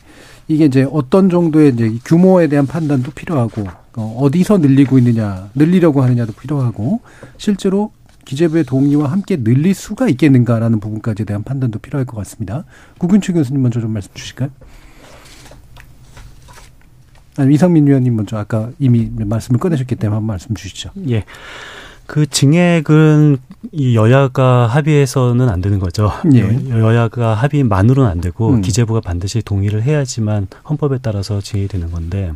[0.48, 3.66] 이게 이제 어떤 정도의 이제 규모에 대한 판단도 필요하고
[3.96, 7.02] 어, 어디서 늘리고 있느냐, 늘리려고 하느냐도 필요하고
[7.38, 7.91] 실제로
[8.26, 12.64] 기재부의 동의와 함께 늘릴 수가 있겠는가라는 부분까지에 대한 판단도 필요할 것 같습니다.
[12.98, 14.50] 구근추 교수님 먼저 좀 말씀 주실까요?
[17.38, 20.91] 아니, 이상민 위원님 먼저 아까 이미 말씀을 꺼내셨기 때문에 한 말씀 주시죠.
[21.10, 21.26] 예.
[22.06, 23.38] 그 증액은
[23.72, 26.12] 이 여야가 합의해서는 안 되는 거죠.
[26.34, 26.41] 예.
[26.70, 28.62] 여야가 합의만으로는 안 되고 음.
[28.62, 32.34] 기재부가 반드시 동의를 해야지만 헌법에 따라서 증액이 되는 건데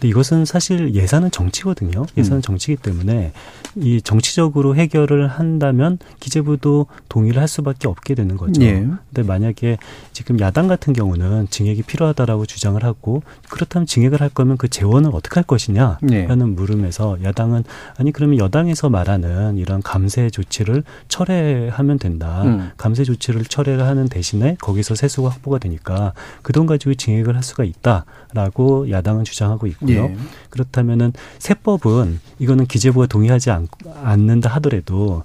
[0.00, 2.06] 근데 이것은 사실 예산은 정치거든요.
[2.16, 2.42] 예산은 음.
[2.42, 3.32] 정치이기 때문에
[3.76, 8.62] 이 정치적으로 해결을 한다면 기재부도 동의를 할 수밖에 없게 되는 거죠.
[8.62, 8.86] 예.
[9.12, 9.76] 근데 만약에
[10.12, 15.34] 지금 야당 같은 경우는 증액이 필요하다라고 주장을 하고 그렇다면 증액을 할 거면 그 재원을 어떻게
[15.34, 16.50] 할 것이냐 라는 예.
[16.50, 17.64] 물음에서 야당은
[17.96, 22.42] 아니 그러면 여당에서 말하는 이런 감세 조치를 철회하면 된다.
[22.44, 22.70] 음.
[22.76, 27.64] 감세 조치를 철회를 하는 대신에 거기서 세수가 확보가 되니까 그 돈 가지고 증액을 할 수가
[27.64, 30.04] 있다라고 야당은 주장하고 있고 있고요.
[30.10, 30.16] 예.
[30.50, 33.68] 그렇다면은 세법은 이거는 기재부가 동의하지 않,
[34.02, 35.22] 않는다 하더라도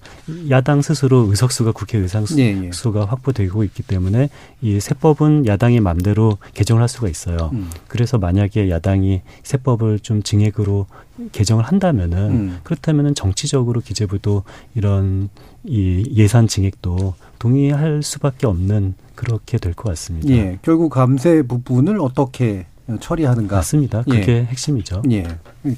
[0.50, 3.06] 야당 스스로 의석수가 국회 의상수가 예, 예.
[3.06, 4.30] 확보되고 있기 때문에
[4.62, 7.50] 이 세법은 야당이 맘대로 개정을 할 수가 있어요.
[7.54, 7.70] 음.
[7.88, 10.86] 그래서 만약에 야당이 세법을 좀 증액으로
[11.32, 12.60] 개정을 한다면은 음.
[12.64, 14.44] 그렇다면은 정치적으로 기재부도
[14.76, 15.30] 이런
[15.64, 20.30] 이 예산 증액도 동의할 수밖에 없는 그렇게 될 것 같습니다.
[20.30, 22.66] 예, 결국 감세 부분을 어떻게
[23.00, 23.56] 처리하는가.
[23.58, 24.04] 맞습니다.
[24.04, 24.44] 그게 예.
[24.46, 25.04] 핵심이죠.
[25.12, 25.26] 예.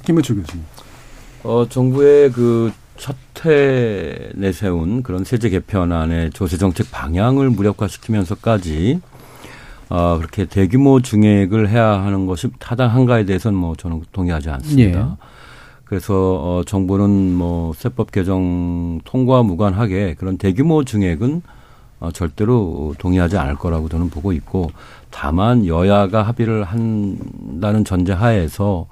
[0.04, 0.64] 김은철 교수님.
[1.44, 9.00] 어, 정부의 그 첫해 내세운 그런 세제 개편안의 조세 정책 방향을 무력화시키면서까지
[9.88, 15.16] 어, 그렇게 대규모 증액을 해야 하는 것이 타당한가에 대해서는 뭐 저는 동의하지 않습니다.
[15.20, 15.26] 예.
[15.84, 21.42] 그래서 어, 정부는 뭐 세법 개정 통과 무관하게 그런 대규모 증액은
[22.00, 24.70] 어, 절대로 동의하지 않을 거라고 저는 보고 있고
[25.10, 28.86] 다만 여야가 합의를 한다는 전제 하에서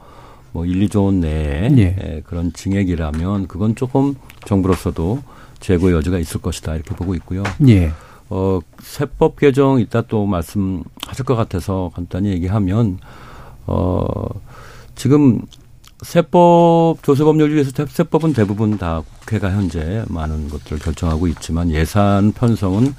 [0.53, 2.23] 뭐 1, 2조 원 내에 예.
[2.25, 5.23] 그런 증액이라면 그건 조금 정부로서도
[5.61, 7.43] 재고 여지가 있을 것이다 이렇게 보고 있고요.
[7.69, 7.93] 예.
[8.29, 12.99] 어, 세법 개정 이따 또 말씀하실 것 같아서 간단히 얘기하면
[13.67, 14.07] 어,
[14.95, 15.43] 지금
[16.03, 22.95] 세법 조세법률 위해서 세법은 대부분 다 국회가 현재 많은 것들을 결정하고 있지만 예산 편성은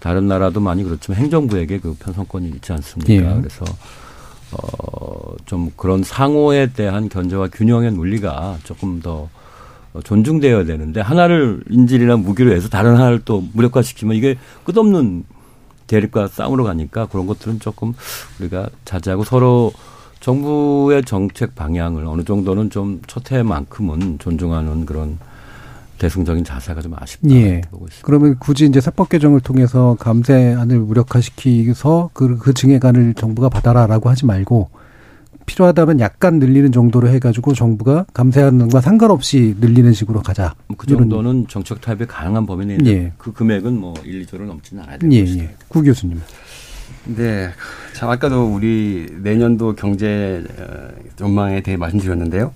[0.00, 3.12] 다른 나라도 많이 그렇지만 행정부에게 그 편성권이 있지 않습니까?
[3.12, 3.40] 예.
[3.40, 3.64] 그래서
[4.52, 9.28] 어, 좀 그런 상호에 대한 견제와 균형의 논리가 조금 더
[10.02, 15.24] 존중되어야 되는데 하나를 인질이나 무기로 해서 다른 하나를 또 무력화시키면 이게 끝없는
[15.86, 17.92] 대립과 싸움으로 가니까 그런 것들은 조금
[18.40, 19.72] 우리가 자제하고 서로
[20.22, 25.18] 정부의 정책 방향을 어느 정도는 좀 첫해만큼은 존중하는 그런
[25.98, 27.60] 대승적인 자세가 좀 아쉽다 예.
[27.70, 28.06] 보고 있습니다.
[28.06, 34.70] 그러면 굳이 이제 세법 개정을 통해서 감세안을 무력화시키서 그, 그 증액안을 정부가 받아라라고 하지 말고
[35.46, 40.54] 필요하다면 약간 늘리는 정도로 해가지고 정부가 감세안과 상관없이 늘리는 식으로 가자.
[40.76, 43.12] 그 정도는 정책 타협이 가능한 범위 내인데 예.
[43.18, 45.44] 그 금액은 뭐 1, 2조를 넘지는 않아야 되는 예, 것이다.
[45.44, 45.54] 예.
[45.68, 46.20] 구 교수님.
[47.04, 47.50] 네.
[47.94, 52.52] 참 아까도 우리 내년도 경제 어, 전망에 대해 말씀드렸는데요.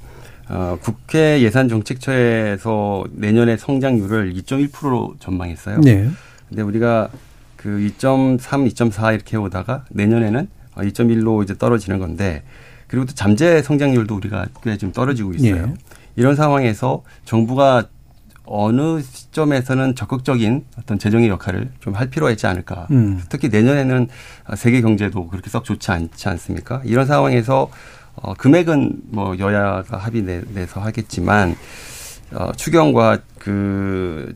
[0.49, 5.81] 어, 국회 예산정책처에서 내년의 성장률을 2.1%로 전망했어요.
[5.81, 6.09] 네.
[6.49, 7.09] 근데 우리가
[7.57, 7.69] 그
[7.99, 8.39] 2.3,
[8.73, 12.43] 2.4 이렇게 오다가 내년에는 2.1로 이제 떨어지는 건데
[12.87, 15.67] 그리고 또 잠재 성장률도 우리가 꽤 좀 떨어지고 있어요.
[15.67, 15.75] 네.
[16.15, 17.85] 이런 상황에서 정부가
[18.47, 22.87] 어느 시점에서는 적극적인 어떤 재정의 역할을 좀 할 필요가 있지 않을까.
[22.91, 23.23] 음.
[23.29, 24.09] 특히 내년에는
[24.57, 26.83] 세계 경제도 그렇게 썩 좋지 않지 않습니까?
[26.85, 27.71] 이런 상황에서
[28.17, 31.55] 어, 금액은 뭐 여야가 합의 내서 하겠지만
[32.33, 34.33] 어, 추경과 그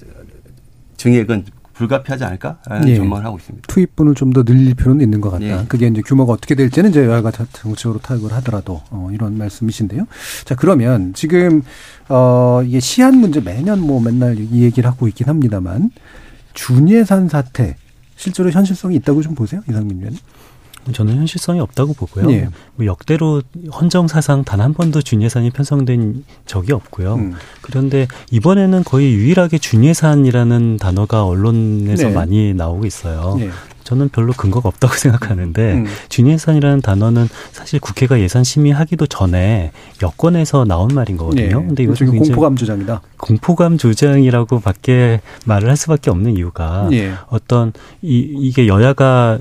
[0.97, 1.45] 증액은
[1.81, 2.97] 불가피하지 않을까라는 예.
[2.97, 3.67] 전망을 하고 있습니다.
[3.67, 5.45] 투입분을 좀 더 늘릴 필요는 있는 것 같다.
[5.45, 5.65] 예.
[5.67, 10.07] 그게 이제 규모가 어떻게 될지는 이제 여야가 정책으로 타협을 하더라도 어, 이런 말씀이신데요.
[10.45, 11.63] 자 그러면 지금
[12.09, 15.91] 어 이게 시한 문제 매년 뭐 맨날 이 얘기를 하고 있긴 합니다만
[16.55, 17.77] 준예산 사태
[18.17, 20.19] 실제로 현실성이 있다고 좀 보세요 이상민 의원님.
[20.93, 22.31] 저는 현실성이 없다고 보고요.
[22.33, 22.49] 예.
[22.77, 27.15] 뭐 역대로 헌정 사상 단 한 번도 준예산이 편성된 적이 없고요.
[27.15, 27.35] 음.
[27.63, 32.15] 그런데 이번에는 거의 유일하게 준예산이라는 단어가 언론에서 네.
[32.15, 33.37] 많이 나오고 있어요.
[33.39, 33.49] 네.
[33.91, 35.87] 저는 별로 근거가 없다고 생각하는데 음.
[36.09, 41.61] 준예산이라는 단어는 사실 국회가 예산 심의하기도 전에 여권에서 나온 말인 거거든요.
[41.61, 41.67] 네.
[41.67, 43.03] 근데 이거 좀 공포감 주장이다.
[43.17, 47.15] 공포감 조장이라고밖에 말을 할 수밖에 없는 이유가 예.
[47.29, 49.39] 어떤 이 이게 여야가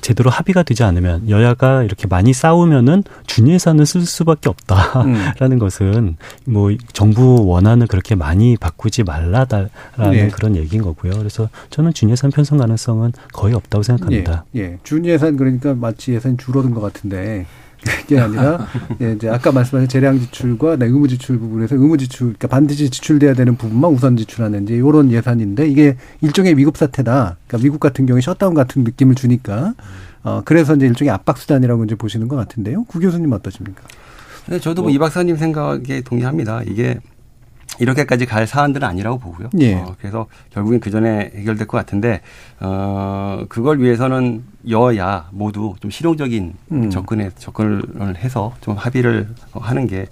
[0.00, 5.58] 제대로 합의가 되지 않으면 여야가 이렇게 많이 싸우면은 준예산을 쓸 수밖에 없다라는 음.
[5.58, 9.68] 것은 뭐 정부 원안을 그렇게 많이 바꾸지 말라라는
[10.10, 10.28] 네.
[10.28, 11.12] 그런 얘기인 거고요.
[11.12, 13.91] 그래서 저는 준예산 편성 가능성은 거의 없다고 생각합니다.
[14.10, 14.24] 예.
[14.56, 14.78] 예.
[14.82, 17.46] 준 예산 그러니까 마치 예산이 줄어든 것 같은데
[17.82, 18.66] 그게 아니라
[19.00, 23.34] 예, 이제 아까 말씀하신 재량 지출과 네, 의무 지출 부분에서 의무 지출 그러니까 반드시 지출돼야
[23.34, 27.36] 되는 부분만 우선 지출하는 이제 이런 예산인데 이게 일종의 미국 사태다.
[27.46, 29.74] 그러니까 미국 같은 경우에 셧다운 같은 느낌을 주니까
[30.22, 32.84] 어 그래서 이제 일종의 압박 수단이라고 이제 보시는 것 같은데요.
[32.84, 33.82] 구 교수님 어떠십니까?
[34.46, 36.62] 네, 저도 뭐 이 박사님 생각에 동의합니다.
[36.64, 37.00] 이게
[37.80, 39.50] 이렇게까지 갈 사안들은 아니라고 보고요.
[39.60, 39.74] 예.
[39.74, 42.20] 어, 그래서 결국엔 그 전에 해결될 것 같은데
[42.60, 46.90] 어 그걸 위해서는 여야 모두 좀 실용적인 음.
[46.90, 50.06] 접근에 접근을 해서 좀 합의를 하는 게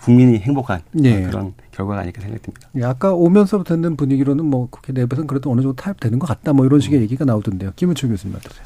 [0.00, 1.22] 국민이 행복한 예.
[1.22, 2.68] 그런 결과가 아닐까 생각됩니다.
[2.76, 6.66] 예, 아까 오면서부터 듣는 분위기로는 뭐 국회 내부에서는 그래도 어느 정도 타협되는 것 같다 뭐
[6.66, 7.02] 이런 식의 음.
[7.02, 7.72] 얘기가 나오던데요.
[7.76, 8.64] 김은철 교수님 어떠세요?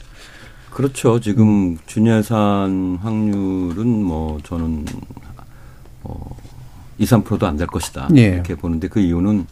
[0.70, 1.20] 그렇죠.
[1.20, 4.84] 지금 준예산 확률은 뭐 저는
[6.02, 6.36] 어
[6.98, 8.08] 2, 3%도 안 될 것이다.
[8.16, 8.22] 예.
[8.22, 9.46] 이렇게 보는데 그 이유는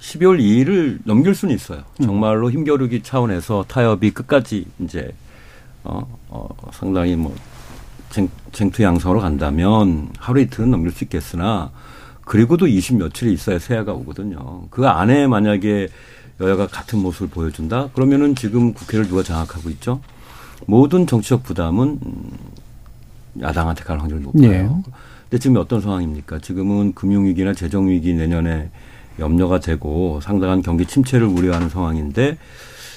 [0.00, 1.82] 12월 2일을 넘길 수는 있어요.
[2.00, 2.06] 음.
[2.06, 5.12] 정말로 힘겨루기 차원에서 타협이 끝까지 이제
[5.82, 7.34] 어, 어 상당히 뭐
[8.10, 11.70] 쟁, 쟁투 양성으로 간다면 하루 이틀은 넘길 수 있겠으나
[12.24, 14.66] 그리고도 20 며칠이 있어야 새해가 오거든요.
[14.70, 15.88] 그 안에 만약에
[16.40, 17.88] 여야가 같은 모습을 보여준다?
[17.94, 20.00] 그러면은 지금 국회를 누가 장악하고 있죠?
[20.66, 21.98] 모든 정치적 부담은
[23.40, 24.82] 야당한테 갈 확률이 높아요.
[24.86, 24.92] 예.
[25.34, 26.38] 근데 지금 어떤 상황입니까?
[26.38, 28.70] 지금은 금융위기나 재정위기 내년에
[29.18, 32.38] 염려가 되고 상당한 경기 침체를 우려하는 상황인데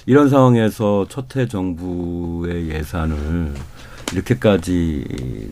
[0.06, 3.56] 이런 상황에서 첫해 정부의 예산을
[4.14, 5.50] 이렇게까지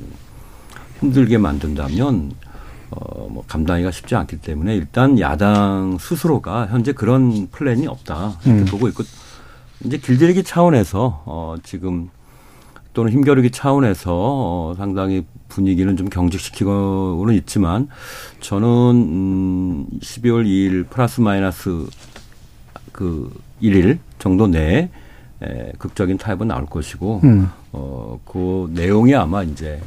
[1.00, 2.34] 힘들게 만든다면
[2.92, 8.66] 어, 뭐 감당하기가 쉽지 않기 때문에 일단 야당 스스로가 현재 그런 플랜이 없다 이렇게 음.
[8.66, 9.04] 보고 있고
[9.84, 12.12] 이제 길들이기 차원에서 어, 지금
[12.96, 17.88] 또는 힘겨루기 차원에서 어, 상당히 분위기는 좀 경직시키고는 있지만
[18.39, 21.86] 저는 음, 12월 2일 플러스 마이너스
[22.91, 23.32] 그
[23.62, 24.89] 1일 정도 내에
[25.43, 27.50] 에, 극적인 타협은 나올 것이고 음.
[27.74, 29.82] 어, 그 내용이 아마 이제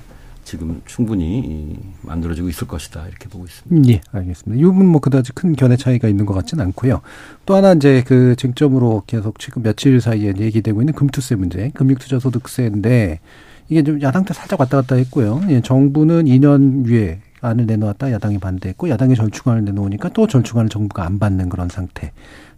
[0.49, 3.93] 지금 충분히 이, 만들어지고 있을 것이다 이렇게 보고 있습니다.
[3.93, 4.59] 예, 알겠습니다.
[4.59, 7.03] 이 부분 뭐 그다지 큰 견해 차이가 있는 것 같지는 않고요.
[7.45, 13.21] 또 하나 이제 그 쟁점으로 계속 지금 며칠 사이에 얘기되고 있는 금투세 문제, 금융투자소득세인데
[13.69, 15.43] 이게 좀 야당 때 살짝 왔다 갔다 했고요.
[15.51, 21.19] 예, 정부는 2년 유예 안을 내놓았다 야당이 반대했고 야당이 절충안을 내놓으니까 또 절충안을 정부가 안
[21.19, 22.13] 받는 그런 상태.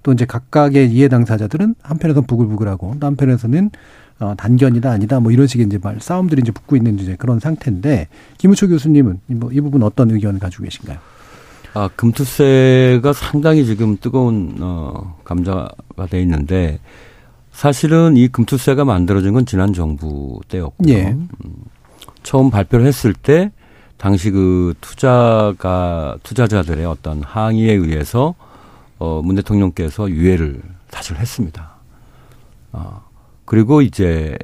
[0.05, 3.71] 또 이제 각각의 이해 당사자들은 한편에서는 부글부글하고 또 한편에서는
[4.21, 8.09] 어, 단견이다 아니다 뭐 이런 식의 이제 말 싸움들이 이제 붙고 있는 이제 그런 상태인데
[8.39, 10.99] 김우초 교수님은 이, 뭐, 이 부분 어떤 의견을 가지고 계신가요?
[11.73, 16.81] 아, 금투세가 상당히 지금 뜨거운 어 감자가 돼 있는데
[17.53, 20.93] 사실은 이 금투세가 만들어진 건 지난 정부 때였고요.
[20.93, 21.09] 예.
[21.11, 21.29] 음,
[22.23, 23.53] 처음 발표를 했을 때
[23.97, 28.35] 당시 그 투자가 투자자들의 어떤 항의에 의해서
[28.99, 31.71] 어, 문 대통령께서 유예를 사실 했습니다.
[32.73, 33.01] 아,
[33.51, 34.39] 그리고 이제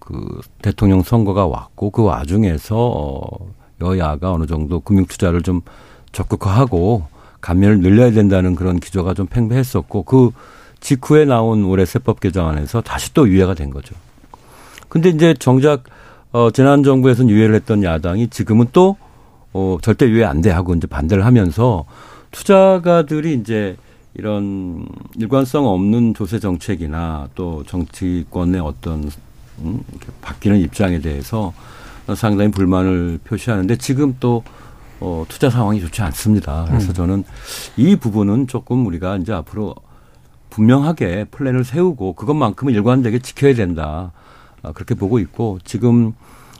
[0.00, 5.62] 그 대통령 선거가 왔고 그 와중에서 어, 여야가 어느 정도 금융 투자를 좀
[6.12, 7.06] 적극화하고
[7.40, 10.30] 감면을 늘려야 된다는 그런 기조가 좀 팽배했었고 그
[10.78, 13.94] 직후에 나온 올해 세법 개정안에서 다시 또 유예가 된 거죠.
[14.90, 15.84] 근데 이제 정작
[16.32, 18.98] 어 지난 정부에서는 유예를 했던 야당이 지금은 또
[19.54, 21.86] 어, 절대 유예 안 돼 하고 이제 반대를 하면서
[22.30, 23.78] 투자가들이 이제
[24.18, 24.86] 이런
[25.16, 29.10] 일관성 없는 조세 정책이나 또 정치권의 어떤
[29.58, 29.80] 음,
[30.22, 31.52] 바뀌는 입장에 대해서
[32.14, 34.42] 상당히 불만을 표시하는데 지금 또
[35.00, 36.64] 어, 투자 상황이 좋지 않습니다.
[36.68, 36.94] 그래서 음.
[36.94, 37.24] 저는
[37.76, 39.74] 이 부분은 조금 우리가 이제 앞으로
[40.48, 44.12] 분명하게 플랜을 세우고 그것만큼은 일관되게 지켜야 된다.
[44.62, 46.14] 아, 그렇게 보고 있고 지금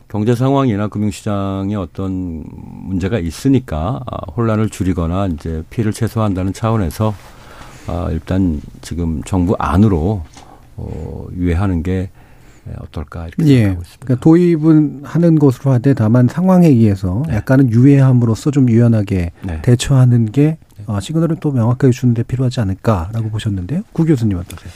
[0.08, 7.14] 경제 상황이나 금융시장에 어떤 문제가 있으니까 아, 혼란을 줄이거나 이제 피해를 최소화한다는 차원에서
[7.88, 10.22] 아, 일단 지금 정부 안으로
[10.76, 12.10] 어, 유예하는 게
[12.80, 13.56] 어떨까 이렇게 예.
[13.58, 14.04] 생각하고 있습니다.
[14.06, 17.36] 그러니까 도입은 하는 것으로 하되 다만 상황에 의해서 네.
[17.36, 19.62] 약간은 유예함으로써 좀 유연하게 네.
[19.62, 23.82] 대처하는 게 어, 시그널을 또 명확하게 주는데 필요하지 않을까라고 보셨는데요.
[23.92, 24.72] 구 교수님 어떠세요?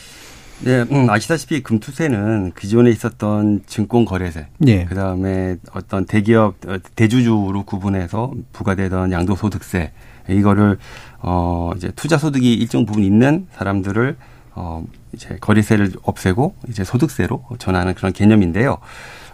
[0.62, 4.84] 네, 음, 아시다시피 금투세는 기존에 있었던 증권 거래세, 예.
[4.84, 9.92] 그 다음에 어떤 대기업 어, 대주주로 구분해서 부과되던 양도소득세
[10.28, 10.78] 이거를
[11.20, 14.16] 어 이제 투자 소득이 일정 부분 있는 사람들을
[14.54, 18.78] 어 이제 거래세를 없애고 이제 소득세로 전하는 그런 개념인데요.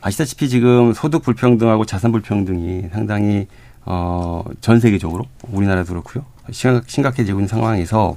[0.01, 3.47] 아시다시피 지금 소득 불평등하고 자산 불평등이 상당히
[3.85, 8.17] 어 전 세계적으로 우리나라도 그렇고요 심각, 심각해지고 있는 상황에서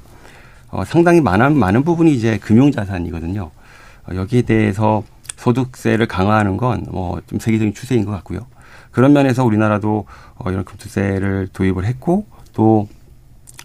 [0.71, 3.51] 어, 상당히 많은 많은 부분이 이제 금융 자산이거든요.
[4.07, 5.03] 어, 여기에 대해서
[5.37, 8.45] 소득세를 강화하는 건 뭐 좀 세계적인 추세인 것 같고요.
[8.91, 10.05] 그런 면에서 우리나라도
[10.35, 12.87] 어, 이런 금투세를 도입을 했고 또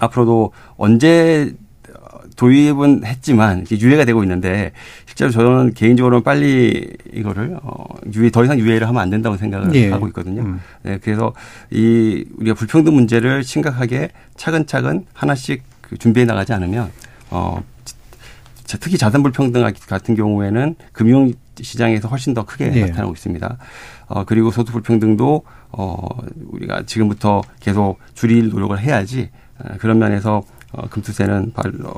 [0.01, 1.55] 앞으로도 언제
[2.37, 4.73] 도입은 했지만 유예가 되고 있는데
[5.07, 9.91] 실제로 저는 개인적으로는 빨리 이거를 어 유예 더 이상 유예를 하면 안 된다고 생각을 예.
[9.91, 10.43] 하고 있거든요.
[10.43, 10.61] 음.
[10.83, 11.33] 네, 그래서
[11.71, 16.91] 이 우리가 불평등 문제를 심각하게 차근차근 하나씩 그 준비해 나가지 않으면
[17.31, 17.63] 어
[18.65, 22.81] 자- 특히 자산 불평등 같은 경우에는 금융 시장에서 훨씬 더 크게 예.
[22.87, 23.59] 나타나고 있습니다.
[24.09, 26.09] 어 그리고 소득 불평등도 어
[26.51, 29.44] 우리가 지금부터 계속 줄일 노력을 해야지 어,
[29.79, 30.43] 그런 면에서
[30.73, 31.93] 어, 금투세는 발, 어,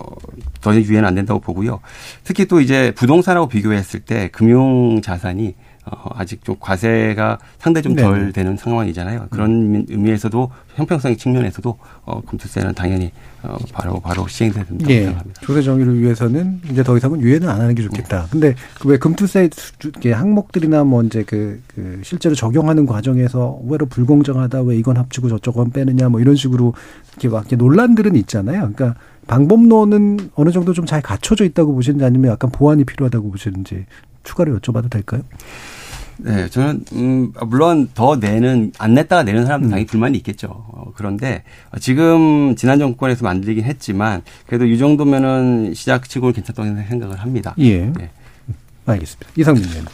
[0.60, 1.80] 더 이상 유예는 안 된다고 보고요.
[2.24, 5.54] 특히 또 이제 부동산하고 비교했을 때 금융 자산이
[5.88, 8.32] 어, 아직 좀 과세가 상당히 좀 덜.
[8.32, 9.28] 되는 상황이잖아요.
[9.30, 13.12] 그런 의미에서도 형평성 측면에서도 어, 금투세는 당연히
[13.44, 15.04] 어, 바로 바로 시행돼야 된다고 예.
[15.04, 15.40] 생각합니다.
[15.42, 18.26] 조세 정의를 위해서는 이제 더 이상은 유예는 안 하는 게 좋겠다.
[18.30, 19.48] 근데 그왜 금투세
[20.12, 26.08] 항목들이나 뭐 이제 그, 그 실제로 적용하는 과정에서 왜로 불공정하다, 왜 이건 합치고 저쪽은 빼느냐,
[26.08, 26.74] 뭐 이런 식으로
[27.12, 28.72] 이렇게 막 이렇게 논란들은 있잖아요.
[28.74, 28.94] 그러니까
[29.28, 33.86] 방법론은 어느 정도 좀 잘 갖춰져 있다고 보시는지 아니면 약간 보완이 필요하다고 보시는지
[34.26, 35.22] 추가로 여쭤봐도 될까요?
[36.18, 40.48] 네, 저는 음 물론 더 내는 안 냈다가 내는 사람도 당연히 불만이 있겠죠.
[40.48, 41.44] 어, 그런데
[41.80, 47.54] 지금 지난 정권에서 만들긴 했지만 그래도 이 정도면은 시작치고는 괜찮다고 생각을 합니다.
[47.58, 47.86] 예.
[47.86, 48.10] 네.
[48.86, 49.30] 알겠습니다.
[49.36, 49.86] 이상민 의원.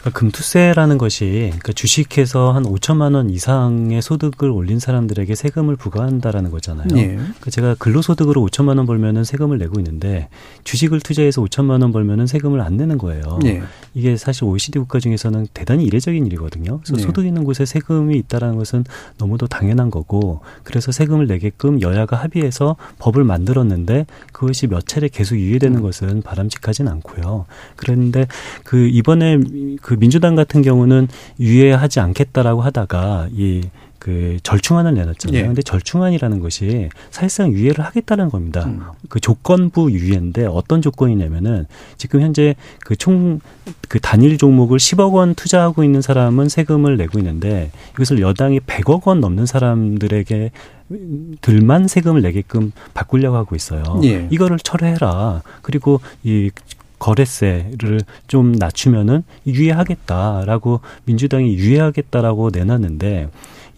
[0.00, 6.88] 그러니까 금투세라는 것이 그러니까 주식해서 한 5천만 원 이상의 소득을 올린 사람들에게 세금을 부과한다라는 거잖아요.
[6.96, 7.06] 예.
[7.14, 10.28] 그러니까 제가 근로소득으로 5천만 원 벌면은 세금을 내고 있는데
[10.64, 13.38] 주식을 투자해서 5천만 원 벌면은 세금을 안 내는 거예요.
[13.44, 13.62] 예.
[13.94, 16.80] 이게 사실 OECD 국가 중에서는 대단히 이례적인 일이거든요.
[16.82, 17.02] 그래서 예.
[17.02, 18.84] 소득 있는 곳에 세금이 있다라는 것은
[19.18, 25.78] 너무도 당연한 거고 그래서 세금을 내게끔 여야가 합의해서 법을 만들었는데 그것이 몇 차례 계속 유예되는
[25.78, 25.82] 음.
[25.82, 27.44] 것은 바람직하진 않고요.
[27.76, 28.26] 그런데
[28.64, 29.38] 그 이번에
[29.82, 35.40] 그 민주당 같은 경우는 유예하지 않겠다라고 하다가 이그 절충안을 내놨잖아요.
[35.40, 35.46] 예.
[35.46, 38.64] 근데 절충안이라는 것이 사실상 유예를 하겠다는 겁니다.
[38.66, 38.80] 음.
[39.08, 41.66] 그 조건부 유예인데 어떤 조건이냐면은
[41.96, 43.40] 지금 현재 그 총그
[43.88, 49.20] 그 단일 종목을 10억 원 투자하고 있는 사람은 세금을 내고 있는데 이것을 여당이 100억 원
[49.20, 50.50] 넘는 사람들에게
[51.40, 54.00] 들만 세금을 내게끔 바꾸려고 하고 있어요.
[54.02, 54.26] 예.
[54.30, 55.42] 이거를 철회해라.
[55.62, 56.50] 그리고 이
[57.00, 63.28] 거래세를 좀 낮추면은 유예하겠다라고 민주당이 유예하겠다라고 내놨는데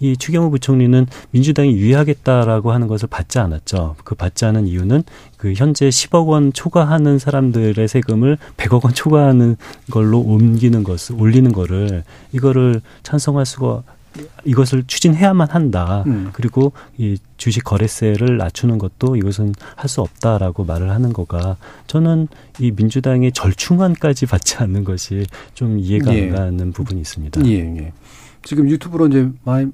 [0.00, 3.94] 이 추경호 부총리는 민주당이 유예하겠다라고 하는 것을 받지 않았죠.
[4.02, 5.04] 그 받지 않은 이유는
[5.36, 9.56] 그 현재 10억 원 초과하는 사람들의 세금을 100억 원 초과하는
[9.92, 12.02] 걸로 옮기는 것을 올리는 거를
[12.32, 13.84] 이거를 찬성할 수가
[14.44, 16.04] 이것을 추진해야만 한다.
[16.06, 16.30] 음.
[16.32, 21.56] 그리고 이 주식 거래세를 낮추는 것도 이것은 할 수 없다라고 말을 하는 거가
[21.86, 22.28] 저는
[22.60, 26.30] 이 민주당의 절충안까지 받지 않는 것이 좀 이해가 예.
[26.30, 27.44] 안 가는 부분이 있습니다.
[27.46, 27.92] 예, 예.
[28.44, 29.28] 지금 유튜브로 이제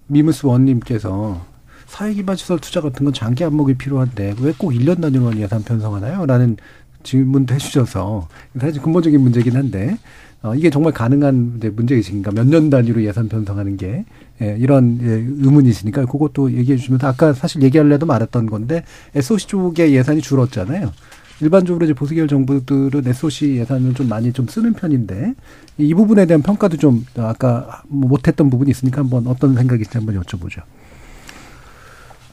[0.06, 1.40] 미무스 원님께서
[1.86, 6.26] 사회기반 시설 투자 같은 건 장기 안목이 필요한데 왜 꼭 1년 단위로 예산 편성하나요?
[6.26, 6.56] 라는
[7.02, 8.28] 질문도 해주셔서
[8.60, 9.96] 사실 근본적인 문제긴 한데
[10.42, 14.04] 어, 이게 정말 가능한 문제이신가 몇 년 단위로 예산 편성하는 게
[14.40, 18.84] 예, 이런 예, 의문이시니까 그것도 얘기해 주시면서 아까 사실 얘기하려도 말했던 건데
[19.16, 20.92] SOC 쪽의 예산이 줄었잖아요.
[21.40, 25.34] 일반적으로 이제 보수계열 정부들은 SOC 예산을 좀 많이 좀 쓰는 편인데
[25.78, 30.62] 이 부분에 대한 평가도 좀 아까 뭐 못했던 부분이 있으니까 한번 어떤 생각이신지 한번 여쭤보죠.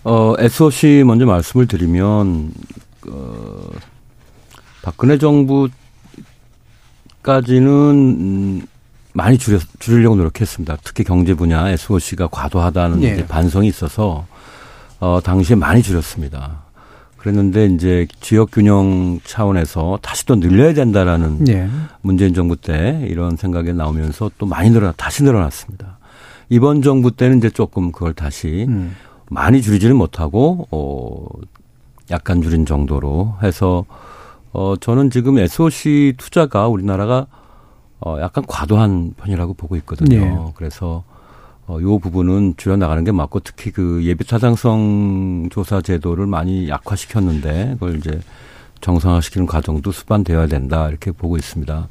[0.04, 2.52] 어, SOC 먼저 말씀을 드리면
[3.10, 3.70] 어,
[4.86, 5.68] 박근혜 정부
[7.24, 8.68] 까지는 음,
[9.14, 10.78] 많이 줄여, 줄이려고 노력했습니다.
[10.84, 13.26] 특히 경제 분야 SOC가 과도하다는 예.
[13.26, 14.28] 반성이 있어서
[15.00, 16.62] 어, 당시에 많이 줄였습니다.
[17.18, 21.68] 그랬는데 이제 지역 균형 차원에서 다시 또 늘려야 된다라는 예.
[22.02, 25.98] 문재인 정부 때 이런 생각이 나오면서 또 많이 늘어 다시 늘어났습니다.
[26.50, 28.96] 이번 정부 때는 이제 조금 그걸 다시 음.
[29.32, 31.26] 많이 줄이지는 못하고 어
[32.12, 33.86] 약간 줄인 정도로 해서
[34.56, 37.28] 어, 저는 지금 SOC 투자가 우리나라가
[38.00, 40.20] 어, 약간 과도한 편이라고 보고 있거든요.
[40.20, 40.54] 네.
[40.56, 41.04] 그래서
[41.68, 47.98] 어, 요 부분은 줄여나가는 게 맞고 특히 그 예비 타당성 조사 제도를 많이 약화시켰는데 그걸
[47.98, 48.22] 이제
[48.80, 51.90] 정상화시키는 과정도 수반되어야 된다 이렇게 보고 있습니다.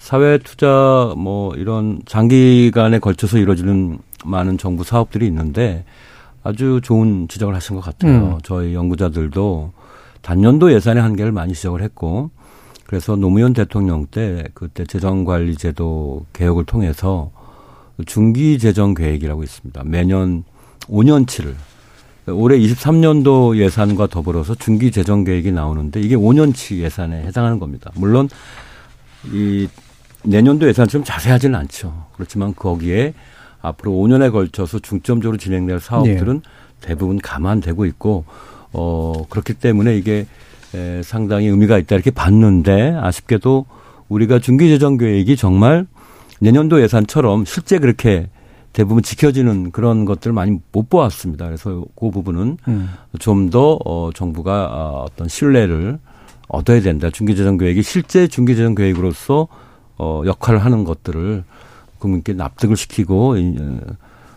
[0.00, 5.84] 사회 투자 뭐 이런 장기간에 걸쳐서 이루어지는 많은 정부 사업들이 있는데
[6.42, 8.12] 아주 좋은 지적을 하신 것 같아요.
[8.12, 8.38] 음.
[8.42, 9.72] 저희 연구자들도
[10.22, 12.30] 단년도 예산의 한계를 많이 지적을 했고
[12.86, 17.30] 그래서 노무현 대통령 때 그때 재정관리제도 개혁을 통해서
[18.06, 19.82] 중기 재정 계획이라고 있습니다.
[19.84, 20.44] 매년
[20.82, 21.54] 5년치를
[22.28, 27.90] 올해 23년도 예산과 더불어서 중기 재정 계획이 나오는데 이게 5년치 예산에 해당하는 겁니다.
[27.94, 28.28] 물론
[29.32, 29.68] 이
[30.22, 32.06] 내년도 예산처럼 자세하지는 않죠.
[32.14, 33.14] 그렇지만 거기에
[33.60, 36.50] 앞으로 5년에 걸쳐서 중점적으로 진행될 사업들은 네.
[36.80, 38.24] 대부분 감안되고 있고
[38.72, 40.26] 어, 그렇기 때문에 이게
[40.74, 43.66] 에, 상당히 의미가 있다 이렇게 봤는데 아쉽게도
[44.08, 45.86] 우리가 중기재정 계획이 정말
[46.40, 48.28] 내년도 예산처럼 실제 그렇게
[48.72, 51.46] 대부분 지켜지는 그런 것들을 많이 못 보았습니다.
[51.46, 52.88] 그래서 그 부분은 음.
[53.18, 55.98] 좀더 어, 정부가 어, 어떤 신뢰를
[56.48, 57.10] 얻어야 된다.
[57.10, 59.48] 중기재정 계획이 실제 중기재정 계획으로서
[59.98, 61.44] 어, 역할을 하는 것들을
[61.98, 63.78] 국민께 납득을 시키고 어,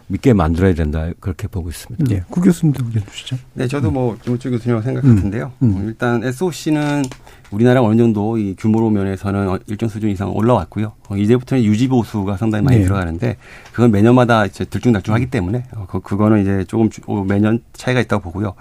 [0.08, 2.06] 믿게 만들어야 된다 그렇게 보고 있습니다.
[2.08, 3.38] 네, 구 교수님도 의견 주시죠.
[3.54, 5.52] 네, 저도 뭐 김우철 교수님하고 생각 같은데요.
[5.64, 5.78] 음.
[5.78, 5.88] 음.
[5.88, 7.04] 일단 SOC는
[7.52, 10.94] 우리나라 어느 정도 이 규모로 면에서는 일정 수준 이상 올라왔고요.
[11.08, 12.84] 어, 이제부터는 유지 보수가 상당히 많이 네.
[12.84, 13.38] 들어가는데
[13.72, 18.54] 그건 매년마다 이제 들쭉날쭉하기 때문에 어, 그, 그거는 이제 조금 어, 매년 차이가 있다고 보고요.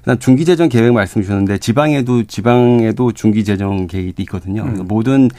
[0.00, 4.62] 그다음 중기 재정 계획 말씀 주셨는데 지방에도 지방에도 중기 재정 계획이 있거든요.
[4.62, 4.84] 음.
[4.86, 5.30] 모든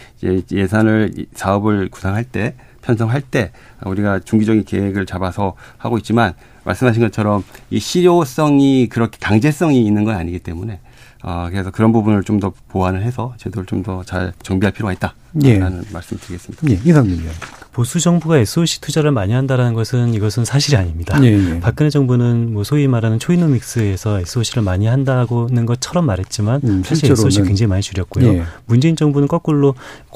[0.51, 3.51] 예산을 사업을 구상할 때 편성할 때
[3.83, 6.33] 우리가 중기적인 계획을 잡아서 하고 있지만
[6.63, 10.79] 말씀하신 것처럼 이 실효성이 그렇게 강제성이 있는 건 아니기 때문에
[11.23, 15.83] 어, 그래서 그런 부분을 좀 더 보완을 해서 제도를 좀 더 잘 정비할 필요가 있다라는
[15.89, 15.93] 예.
[15.93, 16.67] 말씀드리겠습니다.
[16.69, 17.33] 예, 의원.
[17.76, 21.19] 보수 정부가 SOC 투자를 많이 한다라는 것은 이것은 사실이 아닙니다.
[21.21, 21.59] 예, 예.
[21.59, 27.67] 박근혜 정부는 뭐 소위 말하는 초이노믹스에서 SOC를 많이 한다고는 것처럼 말했지만 음, 사실 SOC 굉장히
[27.67, 28.34] 많이 줄였고요.
[28.34, 28.43] 예.
[28.65, 29.76] 문재인 정부는 거꾸로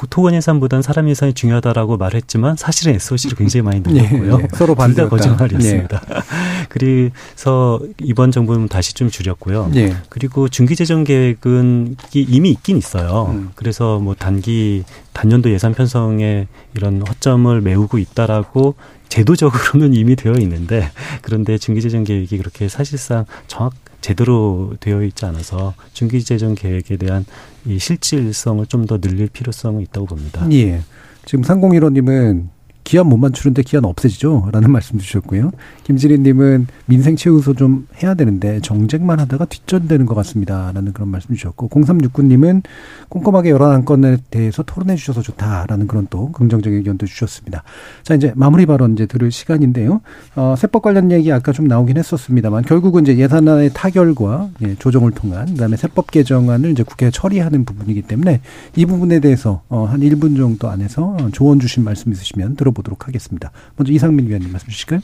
[0.09, 4.37] 토건 예산보다는 사람 예산이 중요하다라고 말했지만 사실은 SOC를 굉장히 많이 늘렸고요.
[4.39, 4.47] 예, 예.
[4.55, 6.01] 서로 반대다 거짓말이었습니다.
[6.11, 6.21] 예.
[6.69, 9.71] 그래서 이번 정부는 다시 좀 줄였고요.
[10.07, 13.33] 그리고 중기 재정 계획은 이미 있긴 있어요.
[13.33, 13.49] 음.
[13.55, 18.75] 그래서 뭐 단기 단년도 예산 편성에 이런 허점 을 메우고 있다라고
[19.09, 20.91] 제도적으로는 이미 되어 있는데
[21.21, 27.25] 그런데 중기재정 계획이 그렇게 사실상 정확 제대로 되어 있지 않아서 중기재정 계획에 대한
[27.65, 30.47] 이 실질성을 좀 더 늘릴 필요성은 있다고 봅니다.
[30.51, 30.81] 예.
[31.25, 32.49] 지금 상공일호님은
[32.89, 34.49] 기한 못 맞추는데 기한 없애지죠?
[34.51, 35.51] 라는 말씀 주셨고요.
[35.83, 40.71] 김지린님은 민생 최우소 좀 해야 되는데 정쟁만 하다가 뒷전되는 것 같습니다.
[40.73, 42.63] 라는 그런 말씀 주셨고, 0369님은
[43.09, 47.61] 꼼꼼하게 여러 안건에 대해서 토론해 주셔서 좋다라는 그런 또 긍정적인 의견도 주셨습니다.
[48.01, 50.01] 자, 이제 마무리 발언 이제 들을 시간인데요.
[50.35, 55.45] 어, 세법 관련 얘기 아까 좀 나오긴 했었습니다만, 결국은 이제 예산안의 타결과 예, 조정을 통한,
[55.45, 58.41] 그 다음에 세법 개정안을 이제 국회에 처리하는 부분이기 때문에
[58.75, 62.78] 이 부분에 대해서 어, 한 1분 정도 안에서 조언 주신 말씀 있으시면 들어보겠습니다.
[62.79, 63.51] 보도록 하겠습니다.
[63.75, 65.01] 먼저 이상민 위원님 말씀 주실까요?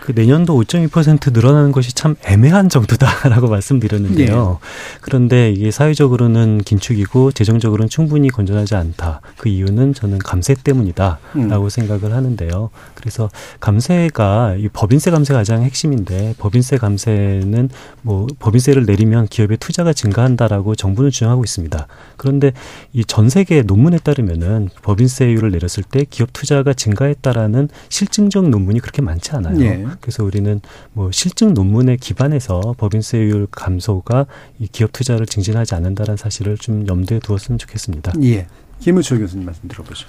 [0.00, 4.58] 그 내년도 5.2% 늘어나는 것이 참 애매한 정도다라고 말씀드렸는데요.
[4.60, 4.68] 네.
[5.00, 9.20] 그런데 이게 사회적으로는 긴축이고 재정적으로는 충분히 건전하지 않다.
[9.36, 11.68] 그 이유는 저는 감세 때문이다라고 음.
[11.68, 12.70] 생각을 하는데요.
[12.94, 13.28] 그래서
[13.60, 17.68] 감세가 이 법인세 감세가 가장 핵심인데 법인세 감세는
[18.02, 21.86] 뭐 법인세를 내리면 기업의 투자가 증가한다라고 정부는 주장하고 있습니다.
[22.16, 22.52] 그런데
[22.94, 29.32] 이 전 세계 논문에 따르면은 법인세율을 내렸을 때 기업 투자가 증가했다라는 실증적 논문이 그렇게 많지
[29.32, 29.58] 않아요.
[29.58, 29.84] 네.
[30.00, 30.60] 그래서 우리는
[30.92, 34.26] 뭐 실증 논문에 기반해서 법인세율 감소가
[34.58, 38.12] 이 기업 투자를 증진하지 않는다는 사실을 좀 염두에 두었으면 좋겠습니다.
[38.22, 38.46] 예.
[38.80, 40.06] 김우철 교수님 말씀 들어보죠.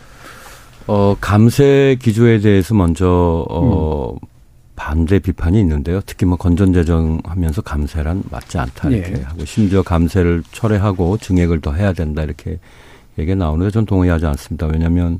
[0.87, 4.27] 어, 감세 기조에 대해서 먼저 어 음.
[4.75, 6.01] 반대 비판이 있는데요.
[6.05, 9.23] 특히 뭐 건전재정 하면서 감세란 맞지 않다 이렇게 예.
[9.23, 12.57] 하고 심지어 감세를 철회하고 증액을 더 해야 된다 이렇게
[13.19, 14.65] 얘기가 나오는데 전 동의하지 않습니다.
[14.65, 15.19] 왜냐하면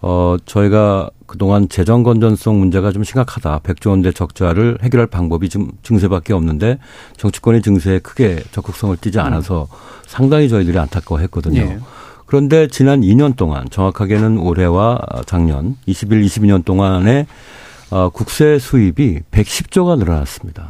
[0.00, 3.60] 어, 저희가 그동안 재정 건전성 문제가 좀 심각하다.
[3.62, 6.78] 백조 원대 적자를 해결할 방법이 좀 증세밖에 없는데
[7.16, 9.76] 정치권의 증세에 크게 적극성을 띠지 않아서 음.
[10.06, 11.60] 상당히 저희들이 안타까워 했거든요.
[11.60, 11.78] 예.
[12.26, 17.26] 그런데 지난 2년 동안 정확하게는 올해와 작년 21, 22년 동안에
[17.90, 20.68] 어, 국세 수입이 110조가 늘어났습니다.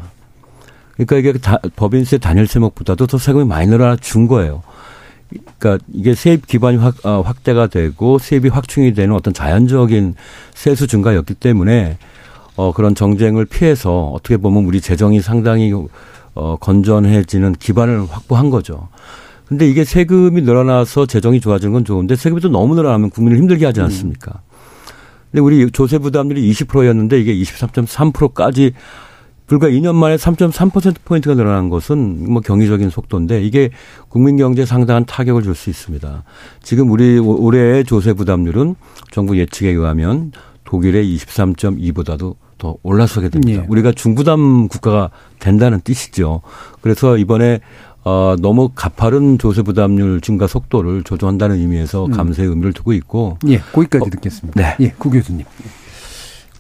[0.95, 4.63] 그러니까 이게 다, 법인세 단일 세목보다도 더 세금이 많이 늘어나 준 거예요.
[5.59, 10.15] 그러니까 이게 세입 기반이 확, 어, 확대가 되고 세입이 확충이 되는 어떤 자연적인
[10.55, 11.99] 세수 증가였기 때문에
[12.57, 15.73] 어, 그런 정쟁을 피해서 어떻게 보면 우리 재정이 상당히
[16.35, 18.89] 어, 건전해지는 기반을 확보한 거죠.
[19.47, 23.81] 근데 이게 세금이 늘어나서 재정이 좋아지는 건 좋은데 세금이 또 너무 늘어나면 국민을 힘들게 하지
[23.81, 24.41] 않습니까?
[25.31, 28.75] 근데 우리 조세 부담률이 20%였는데 이게 23.3%까지
[29.49, 33.71] 불과 2년 만에 3.3%포인트가 늘어난 것은 뭐 경이적인 속도인데 이게
[34.09, 36.23] 국민 경제에 상당한 타격을 줄 수 있습니다.
[36.63, 38.77] 지금 우리 올해의 조세 부담률은
[39.11, 40.31] 정부 예측에 의하면
[40.65, 43.63] 독일의 23.2보다도 더 올라서게 됩니다.
[43.63, 43.67] 예.
[43.69, 46.43] 우리가 중부담 국가가 된다는 뜻이죠.
[46.83, 47.61] 그래서 이번에
[48.05, 52.11] 어, 너무 가파른 조세 부담률 증가 속도를 조정한다는 의미에서 음.
[52.13, 53.39] 감세 의미를 두고 있고.
[53.49, 54.61] 예, 거기까지 어, 듣겠습니다.
[54.61, 54.77] 네.
[54.81, 55.45] 예, 구 교수님.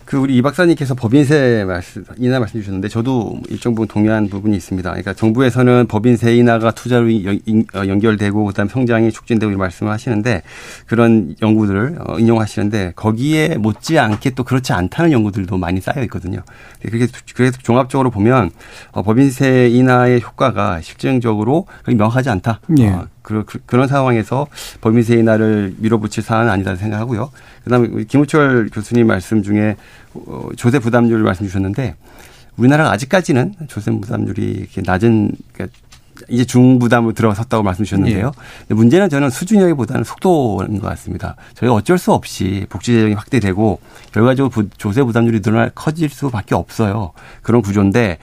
[0.08, 4.88] 그 우리 이 박사님께서 법인세 말씀 인하 말씀 주셨는데 저도 일정 부분 동의한 부분이 있습니다.
[4.88, 10.44] 그러니까 정부에서는 법인세 인하가 투자로 어, 연결되고 그다음 성장이 촉진되고 이런 말씀을 하시는데
[10.86, 16.40] 그런 연구들을 어, 인용하시는데 거기에 못지않게 또 그렇지 않다는 연구들도 많이 쌓여 있거든요.
[16.80, 18.50] 그렇게 그래서 종합적으로 보면
[18.92, 22.60] 어, 법인세 인하의 효과가 실증적으로 명하지 않다.
[22.78, 22.98] 예.
[23.28, 24.46] 그, 그런 상황에서
[24.80, 27.30] 법인세 인하를 밀어붙일 사안은 아니다 생각하고요.
[27.64, 29.76] 그다음에 김우철 교수님 말씀 중에
[30.14, 31.94] 어, 조세 부담률 말씀 주셨는데
[32.56, 35.76] 우리나라가 아직까지는 조세 부담률이 이렇게 낮은 그러니까
[36.28, 38.32] 이제 중부담으로 들어섰다고 말씀 주셨는데요.
[38.70, 38.74] 예.
[38.74, 41.36] 문제는 저는 수준이라기보다는 속도인 것 같습니다.
[41.54, 43.80] 저희가 어쩔 수 없이 복지 재정이 확대되고
[44.12, 47.12] 결과적으로 조세 부담률이 늘어날 커질 수밖에 없어요.
[47.42, 48.18] 그런 구조인데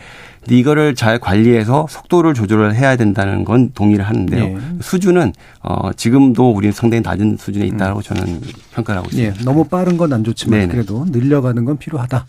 [0.50, 4.44] 이거를 잘 관리해서 속도를 조절을 해야 된다는 건 동의를 하는데요.
[4.44, 4.58] 예.
[4.82, 8.02] 수준은 어 지금도 우리는 상당히 낮은 수준에 있다고 음.
[8.04, 8.42] 저는
[8.74, 9.40] 평가를 하고 있습니다.
[9.40, 9.44] 예.
[9.44, 10.72] 너무 빠른 건 안 좋지만 네네.
[10.72, 12.26] 그래도 늘려가는 건 필요하다.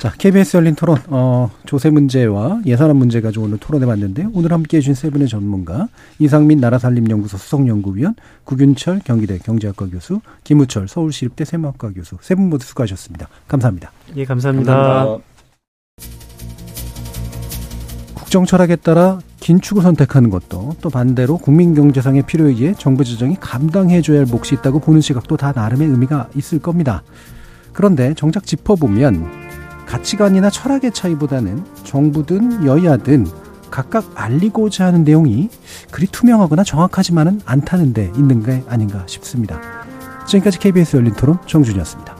[0.00, 4.30] 자, KBS 열린 토론, 어, 조세 문제와 예산안 문제 가지고 오늘 토론해 봤는데요.
[4.32, 5.88] 오늘 함께 해주신 세 분의 전문가,
[6.18, 13.28] 이상민 나라살림연구소 수석연구위원, 구균철 경기대 경제학과 교수, 김우철 서울시립대 세무학과 교수, 세 분 모두 수고하셨습니다.
[13.46, 13.92] 감사합니다.
[14.16, 14.74] 예, 감사합니다.
[14.74, 15.24] 감사합니다.
[18.30, 24.26] 국정 철학에 따라 긴축을 선택하는 것도 또 반대로 국민 경제상의 필요이기에 정부 재정이 감당해줘야 할
[24.26, 27.02] 몫이 있다고 보는 시각도 다 나름의 의미가 있을 겁니다.
[27.72, 33.26] 그런데 정작 짚어보면 가치관이나 철학의 차이보다는 정부든 여야든
[33.68, 35.48] 각각 알리고자 하는 내용이
[35.90, 39.60] 그리 투명하거나 정확하지만은 않다는 데 있는 게 아닌가 싶습니다.
[40.28, 42.19] 지금까지 KBS 열린 토론 정준이었습니다.